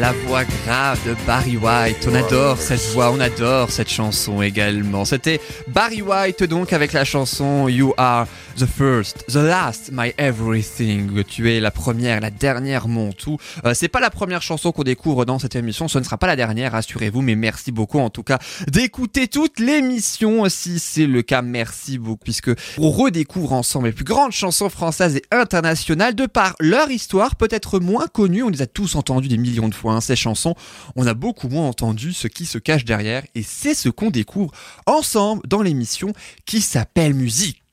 la 0.00 0.12
voix 0.12 0.44
grave 0.44 0.98
de 1.06 1.14
Barry 1.26 1.58
White. 1.58 2.08
On 2.10 2.14
adore 2.14 2.56
cette 2.56 2.80
voix, 2.94 3.10
on 3.12 3.20
adore 3.20 3.70
cette 3.70 3.90
chanson 3.90 4.40
également. 4.40 5.04
C'était 5.04 5.38
Barry 5.68 6.00
White 6.00 6.44
donc 6.44 6.72
avec 6.72 6.94
la 6.94 7.04
chanson 7.04 7.68
You 7.68 7.92
Are 7.98 8.26
the 8.60 8.66
First, 8.66 9.24
the 9.28 9.36
Last, 9.36 9.90
My 9.90 10.12
Everything. 10.18 11.24
Tu 11.24 11.50
es 11.50 11.60
la 11.60 11.70
première, 11.70 12.20
la 12.20 12.30
dernière, 12.30 12.88
mon 12.88 13.10
tout. 13.10 13.38
Euh, 13.64 13.72
c'est 13.72 13.88
pas 13.88 14.00
la 14.00 14.10
première 14.10 14.42
chanson 14.42 14.70
qu'on 14.70 14.82
découvre 14.82 15.24
dans 15.24 15.38
cette 15.38 15.56
émission, 15.56 15.88
ce 15.88 15.98
ne 15.98 16.04
sera 16.04 16.18
pas 16.18 16.26
la 16.26 16.36
dernière, 16.36 16.72
rassurez-vous, 16.72 17.22
mais 17.22 17.36
merci 17.36 17.72
beaucoup 17.72 17.98
en 18.00 18.10
tout 18.10 18.22
cas 18.22 18.38
d'écouter 18.68 19.28
toute 19.28 19.60
l'émission. 19.60 20.46
Si 20.50 20.78
c'est 20.78 21.06
le 21.06 21.22
cas, 21.22 21.40
merci 21.40 21.96
beaucoup, 21.96 22.22
puisque 22.22 22.50
on 22.76 22.90
redécouvre 22.90 23.54
ensemble 23.54 23.86
les 23.86 23.92
plus 23.92 24.04
grandes 24.04 24.32
chansons 24.32 24.68
françaises 24.68 25.16
et 25.16 25.22
internationales 25.30 26.14
de 26.14 26.26
par 26.26 26.54
leur 26.60 26.90
histoire, 26.90 27.36
peut-être 27.36 27.80
moins 27.80 28.08
connues. 28.08 28.42
On 28.42 28.50
les 28.50 28.60
a 28.60 28.66
tous 28.66 28.94
entendues 28.94 29.28
des 29.28 29.38
millions 29.38 29.68
de 29.68 29.74
fois, 29.74 29.94
hein, 29.94 30.02
ces 30.02 30.16
chansons. 30.16 30.54
On 30.96 31.06
a 31.06 31.14
beaucoup 31.14 31.48
moins 31.48 31.66
entendu 31.66 32.12
ce 32.12 32.28
qui 32.28 32.44
se 32.44 32.58
cache 32.58 32.84
derrière, 32.84 33.22
et 33.34 33.42
c'est 33.42 33.74
ce 33.74 33.88
qu'on 33.88 34.10
découvre 34.10 34.52
ensemble 34.84 35.40
dans 35.48 35.62
l'émission 35.62 36.12
qui 36.44 36.60
s'appelle 36.60 37.14
Musique. 37.14 37.69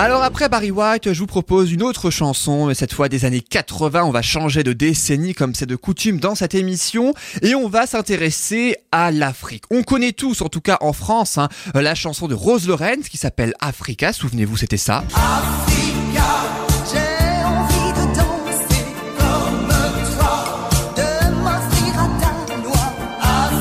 Alors 0.00 0.22
après 0.22 0.48
Barry 0.48 0.70
White, 0.70 1.12
je 1.12 1.18
vous 1.18 1.26
propose 1.26 1.72
une 1.72 1.82
autre 1.82 2.10
chanson, 2.10 2.66
mais 2.66 2.74
cette 2.74 2.92
fois 2.92 3.08
des 3.08 3.24
années 3.24 3.40
80. 3.40 4.04
On 4.04 4.10
va 4.10 4.22
changer 4.22 4.62
de 4.62 4.72
décennie 4.72 5.34
comme 5.34 5.54
c'est 5.54 5.66
de 5.66 5.76
coutume 5.76 6.20
dans 6.20 6.34
cette 6.34 6.54
émission 6.54 7.14
et 7.42 7.54
on 7.54 7.68
va 7.68 7.86
s'intéresser 7.86 8.76
à 8.92 9.10
l'Afrique. 9.10 9.64
On 9.70 9.82
connaît 9.82 10.12
tous, 10.12 10.40
en 10.42 10.48
tout 10.48 10.60
cas 10.60 10.78
en 10.80 10.92
France, 10.92 11.38
hein, 11.38 11.48
la 11.74 11.94
chanson 11.94 12.28
de 12.28 12.34
Rose 12.34 12.68
Lorenz 12.68 13.08
qui 13.08 13.16
s'appelle 13.16 13.54
Africa. 13.60 14.12
Souvenez-vous, 14.12 14.56
c'était 14.56 14.76
ça. 14.76 15.04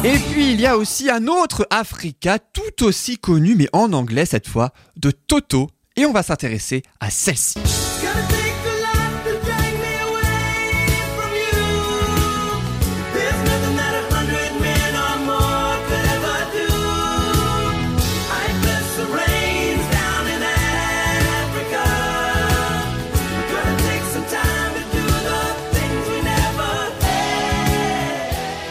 Et 0.03 0.19
puis 0.19 0.37
il 0.57 0.61
y 0.61 0.65
a 0.65 0.75
aussi 0.75 1.11
un 1.11 1.27
autre 1.27 1.67
Africa 1.69 2.39
tout 2.39 2.83
aussi 2.83 3.19
connu, 3.19 3.53
mais 3.53 3.69
en 3.73 3.93
anglais 3.93 4.25
cette 4.25 4.47
fois, 4.47 4.71
de 4.95 5.11
Toto. 5.11 5.69
Et 5.95 6.07
on 6.07 6.11
va 6.11 6.23
s'intéresser 6.23 6.81
à 6.99 7.11
celle-ci. 7.11 7.59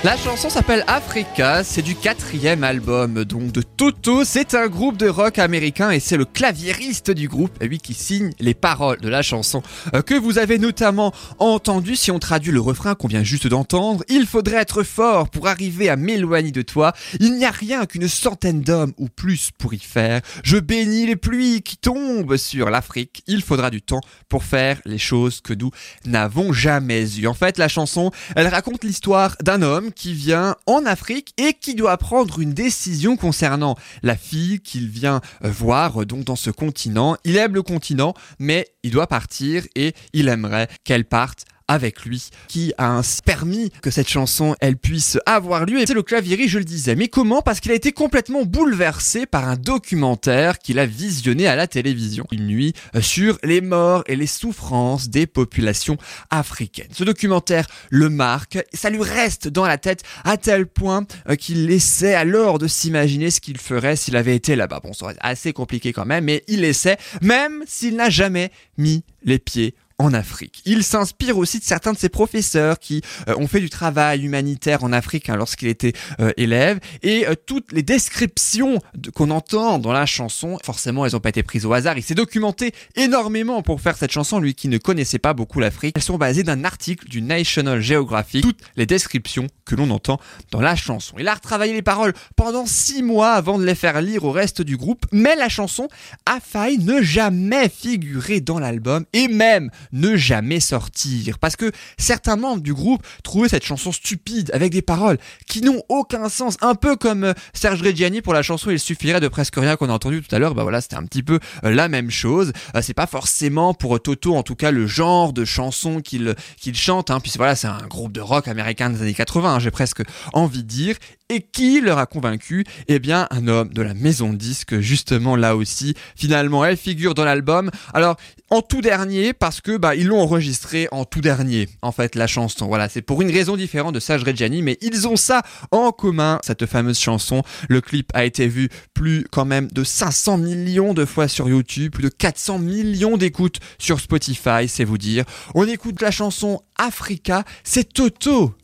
La 0.07 0.17
chanson 0.17 0.49
s'appelle 0.49 0.85
Africa, 0.87 1.65
c'est 1.65 1.83
du 1.83 1.97
quatrième 1.97 2.63
album 2.63 3.25
donc 3.25 3.51
de 3.51 3.61
Toto. 3.61 4.23
C'est 4.23 4.55
un 4.55 4.69
groupe 4.69 4.97
de 4.97 5.09
rock 5.09 5.41
américain 5.41 5.91
et 5.91 5.99
c'est 5.99 6.17
le 6.17 6.25
claviériste 6.25 7.11
du 7.11 7.27
groupe, 7.27 7.61
lui 7.61 7.81
qui 7.81 7.93
signe 7.93 8.31
les 8.39 8.55
paroles 8.55 9.01
de 9.01 9.09
la 9.09 9.23
chanson 9.23 9.65
euh, 9.95 10.03
que 10.03 10.15
vous 10.15 10.39
avez 10.39 10.61
notamment 10.61 11.13
entendu. 11.41 11.97
Si 11.97 12.13
on 12.13 12.21
traduit 12.21 12.53
le 12.53 12.61
refrain 12.61 12.95
qu'on 12.95 13.09
vient 13.09 13.25
juste 13.25 13.49
d'entendre, 13.49 14.05
il 14.09 14.27
faudrait 14.27 14.59
être 14.59 14.85
fort 14.85 15.29
pour 15.29 15.49
arriver 15.49 15.89
à 15.89 15.97
m'éloigner 15.97 16.53
de 16.53 16.63
toi. 16.63 16.93
Il 17.19 17.35
n'y 17.35 17.45
a 17.45 17.51
rien 17.51 17.85
qu'une 17.85 18.07
centaine 18.07 18.61
d'hommes 18.61 18.93
ou 18.99 19.09
plus 19.09 19.51
pour 19.59 19.75
y 19.75 19.81
faire. 19.81 20.21
Je 20.45 20.59
bénis 20.59 21.07
les 21.07 21.17
pluies 21.17 21.63
qui 21.63 21.79
tombent 21.79 22.37
sur 22.37 22.71
l'Afrique. 22.71 23.25
Il 23.27 23.43
faudra 23.43 23.71
du 23.71 23.83
temps 23.83 24.03
pour 24.29 24.45
faire 24.45 24.81
les 24.85 24.99
choses 24.99 25.41
que 25.41 25.53
nous 25.53 25.73
n'avons 26.05 26.53
jamais 26.53 27.19
eues. 27.19 27.27
En 27.27 27.35
fait, 27.35 27.59
la 27.59 27.67
chanson, 27.67 28.13
elle 28.37 28.47
raconte 28.47 28.85
l'histoire 28.85 29.35
d'un 29.43 29.63
homme 29.63 29.91
qui 29.97 30.13
vient 30.13 30.55
en 30.67 30.87
Afrique 30.87 31.33
et 31.39 31.55
qui 31.55 31.75
doit 31.75 31.97
prendre 31.97 32.39
une 32.39 32.53
décision 32.53 33.17
concernant 33.17 33.77
la 34.03 34.17
fille 34.17 34.61
qu'il 34.61 34.89
vient 34.89 35.21
euh, 35.43 35.51
voir 35.51 36.03
euh, 36.03 36.07
donc 36.07 36.25
dans 36.25 36.37
ce 36.37 36.51
continent. 36.51 37.17
Il 37.25 37.37
aime 37.37 37.55
le 37.55 37.63
continent, 37.63 38.15
mais 38.39 38.69
il 38.85 38.93
doit 38.93 39.09
partir 39.09 39.65
et 39.75 39.95
il 40.13 40.29
aimerait 40.29 40.69
qu'elle 40.85 41.05
parte 41.05 41.47
avec 41.69 42.05
lui, 42.05 42.31
qui 42.49 42.73
a 42.79 43.01
permis 43.25 43.71
que 43.83 43.91
cette 43.91 44.09
chanson 44.09 44.55
elle 44.61 44.77
puisse 44.77 45.19
avoir 45.27 45.67
lieu. 45.67 45.81
Et 45.81 45.87
c'est 45.87 45.95
le 45.95 46.03
clavieri, 46.03 46.49
je 46.49 46.59
le 46.59 46.65
disais. 46.65 46.95
Mais 46.95 47.09
comment? 47.09 47.43
Parce 47.43 47.61
qu'il 47.61 47.73
a 47.73 47.75
été 47.75 47.93
complètement 47.93 48.45
bouleversé 48.45 49.27
par 49.27 49.49
un 49.49 49.57
documentaire 49.57 50.59
qu'il 50.59 50.79
a 50.79 50.87
visionné 50.87 51.47
à 51.47 51.57
la 51.57 51.67
télévision 51.67 52.27
une 52.31 52.47
nuit 52.47 52.73
euh, 52.95 53.01
sur 53.01 53.39
les 53.43 53.61
morts 53.61 54.05
et 54.07 54.17
les 54.17 54.27
souffrances 54.27 55.09
des 55.09 55.27
populations 55.27 55.97
africaines. 56.31 56.89
Ce 56.93 57.05
documentaire 57.05 57.67
le 57.91 58.09
marque, 58.09 58.59
ça 58.73 58.91
lui 58.91 59.03
reste 59.03 59.49
dans 59.49 59.67
la 59.67 59.79
tête 59.79 60.03
à 60.25 60.37
tel 60.37 60.67
point 60.67 61.07
euh, 61.29 61.37
qu'il 61.37 61.71
essaie 61.71 62.15
alors 62.15 62.59
de 62.59 62.69
s'imaginer 62.69 63.31
ce 63.31 63.41
qu'il 63.41 63.59
ferait 63.59 63.97
s'il 63.97 64.17
avait 64.17 64.37
été 64.37 64.57
là-bas. 64.57 64.81
Bon, 64.83 64.93
ça 64.93 65.07
assez 65.21 65.53
compliqué 65.53 65.93
quand 65.93 66.05
même, 66.05 66.25
mais 66.25 66.45
il 66.49 66.65
essaie, 66.65 66.99
même 67.23 67.63
s'il 67.67 67.97
n'a 67.97 68.11
jamais 68.11 68.51
mis 68.79 69.03
les 69.25 69.39
pieds 69.39 69.75
en 69.99 70.13
Afrique. 70.13 70.61
Il 70.67 70.85
s'inspire 70.85 71.39
aussi 71.39 71.59
de 71.59 71.65
certains 71.65 71.93
de 71.93 71.99
ses 71.99 72.09
professeurs 72.09 72.79
qui 72.79 73.01
euh, 73.29 73.35
ont 73.39 73.47
fait 73.49 73.61
du 73.61 73.71
travail 73.71 74.25
humanitaire 74.25 74.85
en 74.85 74.93
Afrique 74.93 75.31
hein, 75.31 75.37
lorsqu'il 75.37 75.69
était 75.69 75.95
euh, 76.21 76.33
élève 76.37 76.81
et 77.03 77.27
euh, 77.27 77.35
toutes 77.35 77.73
les 77.73 77.83
descriptions 77.83 78.81
de- 78.95 79.11
qu'on 79.11 79.31
entend 79.31 79.79
dans 79.79 79.93
la 79.93 80.05
chanson, 80.07 80.59
forcément 80.65 81.07
elles 81.07 81.13
n'ont 81.13 81.21
pas 81.21 81.31
été 81.31 81.43
prises 81.43 81.65
au 81.65 81.73
hasard. 81.73 81.97
Il 81.97 82.03
s'est 82.03 82.15
documenté 82.15 82.73
énormément 82.95 83.63
pour 83.63 83.81
faire 83.81 83.97
cette 83.97 84.13
chanson, 84.13 84.39
lui 84.39 84.55
qui 84.55 84.69
ne 84.69 84.79
connaissait 84.79 85.19
pas 85.19 85.33
beaucoup 85.33 85.61
l'Afrique. 85.61 85.95
Elles 85.97 86.03
sont 86.03 86.19
basées 86.19 86.43
d'un 86.43 86.65
article 86.65 87.09
du 87.09 87.23
National 87.23 87.81
Geographic, 87.81 88.43
toutes 88.43 88.61
les 88.77 88.87
descriptions 88.87 89.47
que 89.65 89.75
l'on 89.75 89.91
entend 89.91 90.21
dans 90.51 90.61
la 90.61 90.77
chanson. 90.77 91.17
Il 91.19 91.27
a 91.29 91.35
retravaillé 91.35 91.73
les 91.73 91.83
paroles 91.83 92.13
pendant 92.37 92.67
six 92.67 93.03
mois 93.03 93.33
avant 93.33 93.59
de 93.59 93.65
les 93.65 93.75
faire 93.75 94.01
lire 94.03 94.25
au 94.25 94.31
reste 94.31 94.61
du 94.63 94.77
groupe, 94.77 95.07
mais 95.11 95.35
la 95.37 95.49
chanson 95.49 95.89
a 96.27 96.39
failli 96.41 96.79
ne 96.79 97.01
jamais 97.03 97.69
figurer 97.69 98.41
dans 98.41 98.59
l'album 98.59 99.05
et 99.13 99.29
même 99.29 99.71
ne 99.93 100.17
jamais 100.17 100.61
sortir. 100.61 101.39
Parce 101.39 101.57
que 101.57 101.71
certains 101.99 102.37
membres 102.37 102.63
du 102.63 102.75
groupe 102.75 103.07
trouvaient 103.23 103.49
cette 103.49 103.65
chanson 103.65 103.93
stupide 103.93 104.51
avec 104.53 104.73
des 104.73 104.83
paroles 104.83 105.19
qui 105.47 105.61
n'ont 105.61 105.83
aucun 105.89 106.29
sens. 106.29 106.57
Un 106.61 106.75
peu 106.75 106.97
comme 106.97 107.25
euh, 107.25 107.33
Serge 107.53 107.83
Reggiani 107.83 108.23
pour 108.23 108.35
la 108.35 108.43
chanson 108.43 108.71
Il 108.71 108.81
suffirait 108.81 109.21
de 109.21 109.29
presque 109.29 109.57
rien 109.57 109.77
qu'on 109.77 109.89
a 109.89 109.93
entendu 109.93 110.23
tout 110.23 110.35
à 110.35 110.39
l'heure. 110.39 110.55
Bah 110.55 110.63
voilà, 110.63 110.81
c'était 110.81 110.97
un 110.97 111.05
petit 111.05 111.23
peu 111.23 111.39
euh, 111.65 111.71
la 111.71 111.89
même 111.89 112.11
chose. 112.11 112.53
Euh, 112.75 112.83
c'est 112.83 112.95
pas 112.95 113.07
forcément 113.07 113.75
pour 113.75 114.01
Toto, 114.01 114.35
en 114.37 114.43
tout 114.43 114.57
cas, 114.57 114.71
le 114.71 114.87
genre 114.87 115.33
de 115.33 115.45
chanson 115.45 116.01
qu'il 116.01 116.35
chante. 116.75 117.11
Hein, 117.11 117.21
puisque 117.21 117.41
c'est 117.55 117.67
un 117.67 117.87
groupe 117.87 118.13
de 118.13 118.21
rock 118.21 118.49
américain 118.49 118.91
des 118.91 119.03
années 119.03 119.15
80, 119.15 119.55
hein, 119.55 119.59
j'ai 119.59 119.71
presque 119.71 120.03
envie 120.33 120.63
de 120.63 120.69
dire. 120.69 120.97
Et 121.29 121.41
qui 121.41 121.81
leur 121.81 121.99
a 121.99 122.07
convaincu? 122.07 122.65
Eh 122.87 123.01
bien, 123.01 123.27
un 123.31 123.49
homme 123.49 123.73
de 123.73 123.83
la 123.83 123.95
maison 123.95 124.33
disque, 124.33 124.79
justement 124.79 125.35
là 125.35 125.57
aussi. 125.57 125.95
Finalement, 126.15 126.65
elle 126.65 126.77
figure 126.77 127.15
dans 127.15 127.25
l'album. 127.25 127.71
Alors, 127.93 128.17
en 128.51 128.63
tout 128.63 128.81
dernier, 128.81 129.33
parce 129.33 129.61
que 129.61 129.77
bah 129.77 129.97
ils 129.97 130.07
l'ont 130.07 130.21
enregistré 130.21 130.87
en 130.93 131.05
tout 131.05 131.21
dernier. 131.21 131.69
En 131.83 131.91
fait, 131.91 132.15
la 132.15 132.29
chanson. 132.29 132.69
Voilà, 132.69 132.89
c'est 132.89 133.03
pour 133.03 133.23
une 133.23 133.31
raison 133.31 133.57
différente 133.57 133.95
de 133.95 133.99
Sage 133.99 134.23
Reggiani, 134.23 134.63
mais 134.63 134.79
ils 134.83 135.09
ont 135.09 135.17
ça 135.17 135.43
en 135.73 135.91
commun, 135.91 136.39
cette 136.45 136.67
fameuse 136.67 136.99
chanson. 136.99 137.43
Le 137.69 137.81
clip 137.81 138.11
a 138.15 138.25
été 138.25 138.47
vu 138.47 138.69
plus 138.95 139.27
quand 139.33 139.45
même 139.45 139.67
de 139.73 139.83
500 139.83 140.39
millions 140.39 140.95
de 140.95 141.05
fois 141.05 141.27
sur 141.27 141.49
YouTube, 141.49 141.93
plus 141.93 142.05
de 142.05 142.09
400 142.09 142.61
millions 142.61 143.17
d'écoutes 143.17 143.59
sur 143.79 143.99
Spotify, 143.99 144.69
c'est 144.69 144.85
vous 144.85 144.99
dire. 144.99 145.25
On 145.57 145.67
écoute 145.67 146.01
la 146.03 146.13
chanson 146.13 146.63
Africa, 146.79 147.43
c'est 147.65 147.93
Toto 147.93 148.55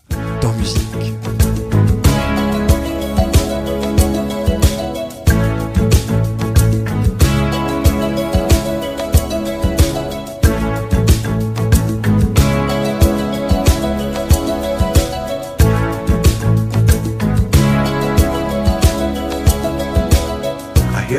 dans 0.41 0.53
musique. 0.53 1.32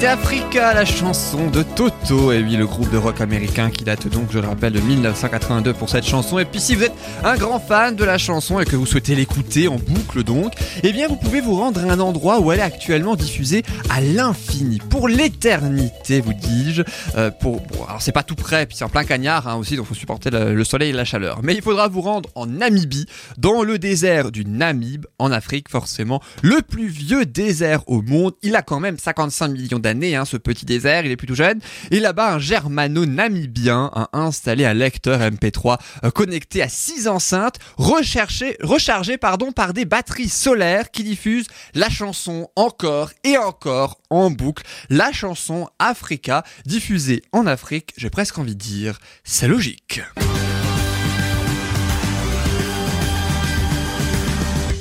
C'était 0.00 0.12
Africa, 0.12 0.72
la 0.72 0.86
chanson 0.86 1.50
de 1.50 1.62
Toto. 1.62 2.32
Et 2.32 2.42
oui, 2.42 2.56
le 2.56 2.66
groupe 2.66 2.90
de 2.90 2.96
rock 2.96 3.20
américain 3.20 3.68
qui 3.68 3.84
date 3.84 4.08
donc, 4.08 4.32
je 4.32 4.38
le 4.38 4.48
rappelle, 4.48 4.72
de 4.72 4.80
1982 4.80 5.74
pour 5.74 5.90
cette 5.90 6.06
chanson. 6.06 6.38
Et 6.38 6.46
puis 6.46 6.58
si 6.58 6.74
vous 6.74 6.84
êtes 6.84 6.94
un 7.22 7.36
grand 7.36 7.60
fan 7.60 7.96
de 7.96 8.04
la 8.04 8.16
chanson 8.16 8.58
et 8.60 8.64
que 8.64 8.76
vous 8.76 8.86
souhaitez 8.86 9.14
l'écouter 9.14 9.68
en 9.68 9.76
boucle 9.76 10.24
donc, 10.24 10.54
eh 10.82 10.92
bien 10.94 11.06
vous 11.06 11.16
pouvez 11.16 11.42
vous 11.42 11.54
rendre 11.54 11.80
à 11.80 11.92
un 11.92 12.00
endroit 12.00 12.40
où 12.40 12.50
elle 12.50 12.60
est 12.60 12.62
actuellement 12.62 13.14
diffusée 13.14 13.62
à 13.90 14.00
l'infini, 14.00 14.78
pour 14.78 15.06
l'éternité, 15.06 16.22
vous 16.22 16.32
dis-je. 16.32 16.80
Euh, 17.18 17.30
pour, 17.30 17.60
bon, 17.60 17.84
alors 17.86 18.00
c'est 18.00 18.12
pas 18.12 18.22
tout 18.22 18.36
près, 18.36 18.64
puis 18.64 18.78
c'est 18.78 18.84
en 18.84 18.88
plein 18.88 19.04
cagnard 19.04 19.48
hein, 19.48 19.56
aussi, 19.56 19.76
donc 19.76 19.84
faut 19.84 19.94
supporter 19.94 20.30
le, 20.30 20.54
le 20.54 20.64
soleil 20.64 20.90
et 20.90 20.94
la 20.94 21.04
chaleur. 21.04 21.40
Mais 21.42 21.54
il 21.54 21.60
faudra 21.60 21.88
vous 21.88 22.00
rendre 22.00 22.30
en 22.36 22.46
Namibie, 22.46 23.04
dans 23.36 23.62
le 23.62 23.78
désert 23.78 24.32
du 24.32 24.46
Namib, 24.46 25.04
en 25.18 25.30
Afrique 25.30 25.68
forcément, 25.68 26.22
le 26.40 26.62
plus 26.62 26.88
vieux 26.88 27.26
désert 27.26 27.82
au 27.86 28.00
monde. 28.00 28.32
Il 28.40 28.56
a 28.56 28.62
quand 28.62 28.80
même 28.80 28.96
55 28.96 29.48
millions 29.48 29.78
d'années, 29.78 29.89
hein, 29.90 30.24
ce 30.24 30.36
petit 30.36 30.64
désert, 30.64 31.04
il 31.04 31.10
est 31.10 31.16
plutôt 31.16 31.34
jeune. 31.34 31.60
Et 31.90 32.00
là-bas, 32.00 32.34
un 32.34 32.38
germano-namibien 32.38 33.90
a 33.94 34.08
installé 34.12 34.64
un 34.64 34.74
lecteur 34.74 35.20
MP3 35.20 35.78
euh, 36.04 36.10
connecté 36.10 36.62
à 36.62 36.68
six 36.68 37.08
enceintes, 37.08 37.58
recherché, 37.76 38.56
rechargé 38.62 39.18
pardon, 39.18 39.52
par 39.52 39.72
des 39.72 39.84
batteries 39.84 40.28
solaires 40.28 40.90
qui 40.90 41.04
diffusent 41.04 41.48
la 41.74 41.88
chanson 41.88 42.48
encore 42.56 43.10
et 43.24 43.36
encore 43.36 43.98
en 44.10 44.30
boucle. 44.30 44.64
La 44.88 45.12
chanson 45.12 45.68
Africa, 45.78 46.44
diffusée 46.66 47.22
en 47.32 47.46
Afrique, 47.46 47.92
j'ai 47.96 48.10
presque 48.10 48.38
envie 48.38 48.54
de 48.54 48.60
dire, 48.60 48.98
c'est 49.24 49.48
logique. 49.48 50.00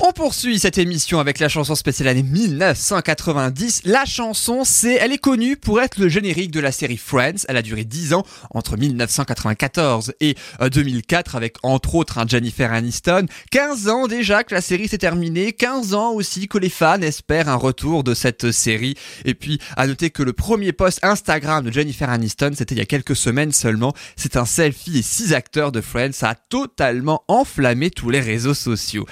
On 0.01 0.13
poursuit 0.13 0.59
cette 0.59 0.77
émission 0.77 1.19
avec 1.19 1.39
la 1.39 1.49
chanson 1.49 1.75
spéciale 1.75 2.07
année 2.07 2.23
1990. 2.23 3.81
La 3.83 4.05
chanson, 4.05 4.63
c'est, 4.63 4.93
elle 4.93 5.11
est 5.11 5.17
connue 5.17 5.57
pour 5.57 5.81
être 5.81 5.99
le 5.99 6.07
générique 6.07 6.51
de 6.51 6.61
la 6.61 6.71
série 6.71 6.95
Friends. 6.95 7.43
Elle 7.49 7.57
a 7.57 7.61
duré 7.61 7.83
10 7.83 8.13
ans 8.13 8.23
entre 8.51 8.77
1994 8.77 10.13
et 10.21 10.35
euh, 10.61 10.69
2004 10.69 11.35
avec 11.35 11.57
entre 11.63 11.95
autres 11.95 12.17
un 12.17 12.25
Jennifer 12.25 12.71
Aniston. 12.71 13.25
15 13.51 13.89
ans 13.89 14.07
déjà 14.07 14.45
que 14.45 14.55
la 14.55 14.61
série 14.61 14.87
s'est 14.87 14.99
terminée. 14.99 15.51
15 15.51 15.93
ans 15.93 16.13
aussi 16.13 16.47
que 16.47 16.57
les 16.57 16.69
fans 16.69 17.01
espèrent 17.01 17.49
un 17.49 17.55
retour 17.55 18.05
de 18.05 18.13
cette 18.13 18.51
série. 18.51 18.95
Et 19.25 19.33
puis, 19.33 19.59
à 19.75 19.85
noter 19.85 20.11
que 20.11 20.23
le 20.23 20.31
premier 20.31 20.71
post 20.71 20.99
Instagram 21.03 21.65
de 21.65 21.73
Jennifer 21.73 22.09
Aniston, 22.09 22.51
c'était 22.55 22.73
il 22.73 22.79
y 22.79 22.81
a 22.81 22.85
quelques 22.85 23.17
semaines 23.17 23.51
seulement. 23.51 23.93
C'est 24.15 24.37
un 24.37 24.45
selfie 24.45 24.99
et 24.99 25.03
6 25.03 25.33
acteurs 25.33 25.73
de 25.73 25.81
Friends. 25.81 26.13
Ça 26.13 26.29
a 26.29 26.35
totalement 26.35 27.25
enflammé 27.27 27.91
tous 27.91 28.09
les 28.09 28.21
réseaux 28.21 28.53
sociaux. 28.53 29.05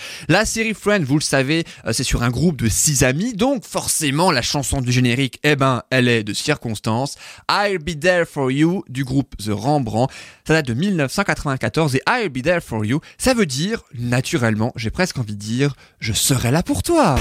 Friends, 0.78 1.04
vous 1.04 1.16
le 1.16 1.22
savez, 1.22 1.66
euh, 1.86 1.94
c'est 1.94 2.04
sur 2.04 2.24
un 2.24 2.30
groupe 2.30 2.58
de 2.58 2.70
six 2.70 3.04
amis, 3.04 3.34
donc 3.34 3.66
forcément 3.66 4.32
la 4.32 4.42
chanson 4.42 4.82
du 4.82 4.92
générique, 4.92 5.40
eh 5.44 5.56
ben, 5.56 5.84
elle 5.90 6.08
est 6.08 6.24
de 6.24 6.34
circonstance. 6.34 7.18
I'll 7.50 7.80
Be 7.80 8.00
There 8.00 8.26
For 8.26 8.52
You 8.52 8.84
du 8.88 9.04
groupe 9.04 9.36
The 9.38 9.50
Rembrandt. 9.50 10.14
Ça 10.46 10.54
date 10.54 10.68
de 10.68 10.74
1994 10.74 11.96
et 11.96 12.02
I'll 12.08 12.30
Be 12.30 12.42
There 12.42 12.62
For 12.62 12.86
You, 12.86 13.02
ça 13.18 13.34
veut 13.34 13.46
dire, 13.46 13.84
naturellement, 13.98 14.72
j'ai 14.76 14.92
presque 14.92 15.18
envie 15.18 15.36
de 15.36 15.40
dire, 15.40 15.76
je 16.00 16.14
serai 16.14 16.52
là 16.52 16.64
pour 16.64 16.84
toi. 16.84 17.16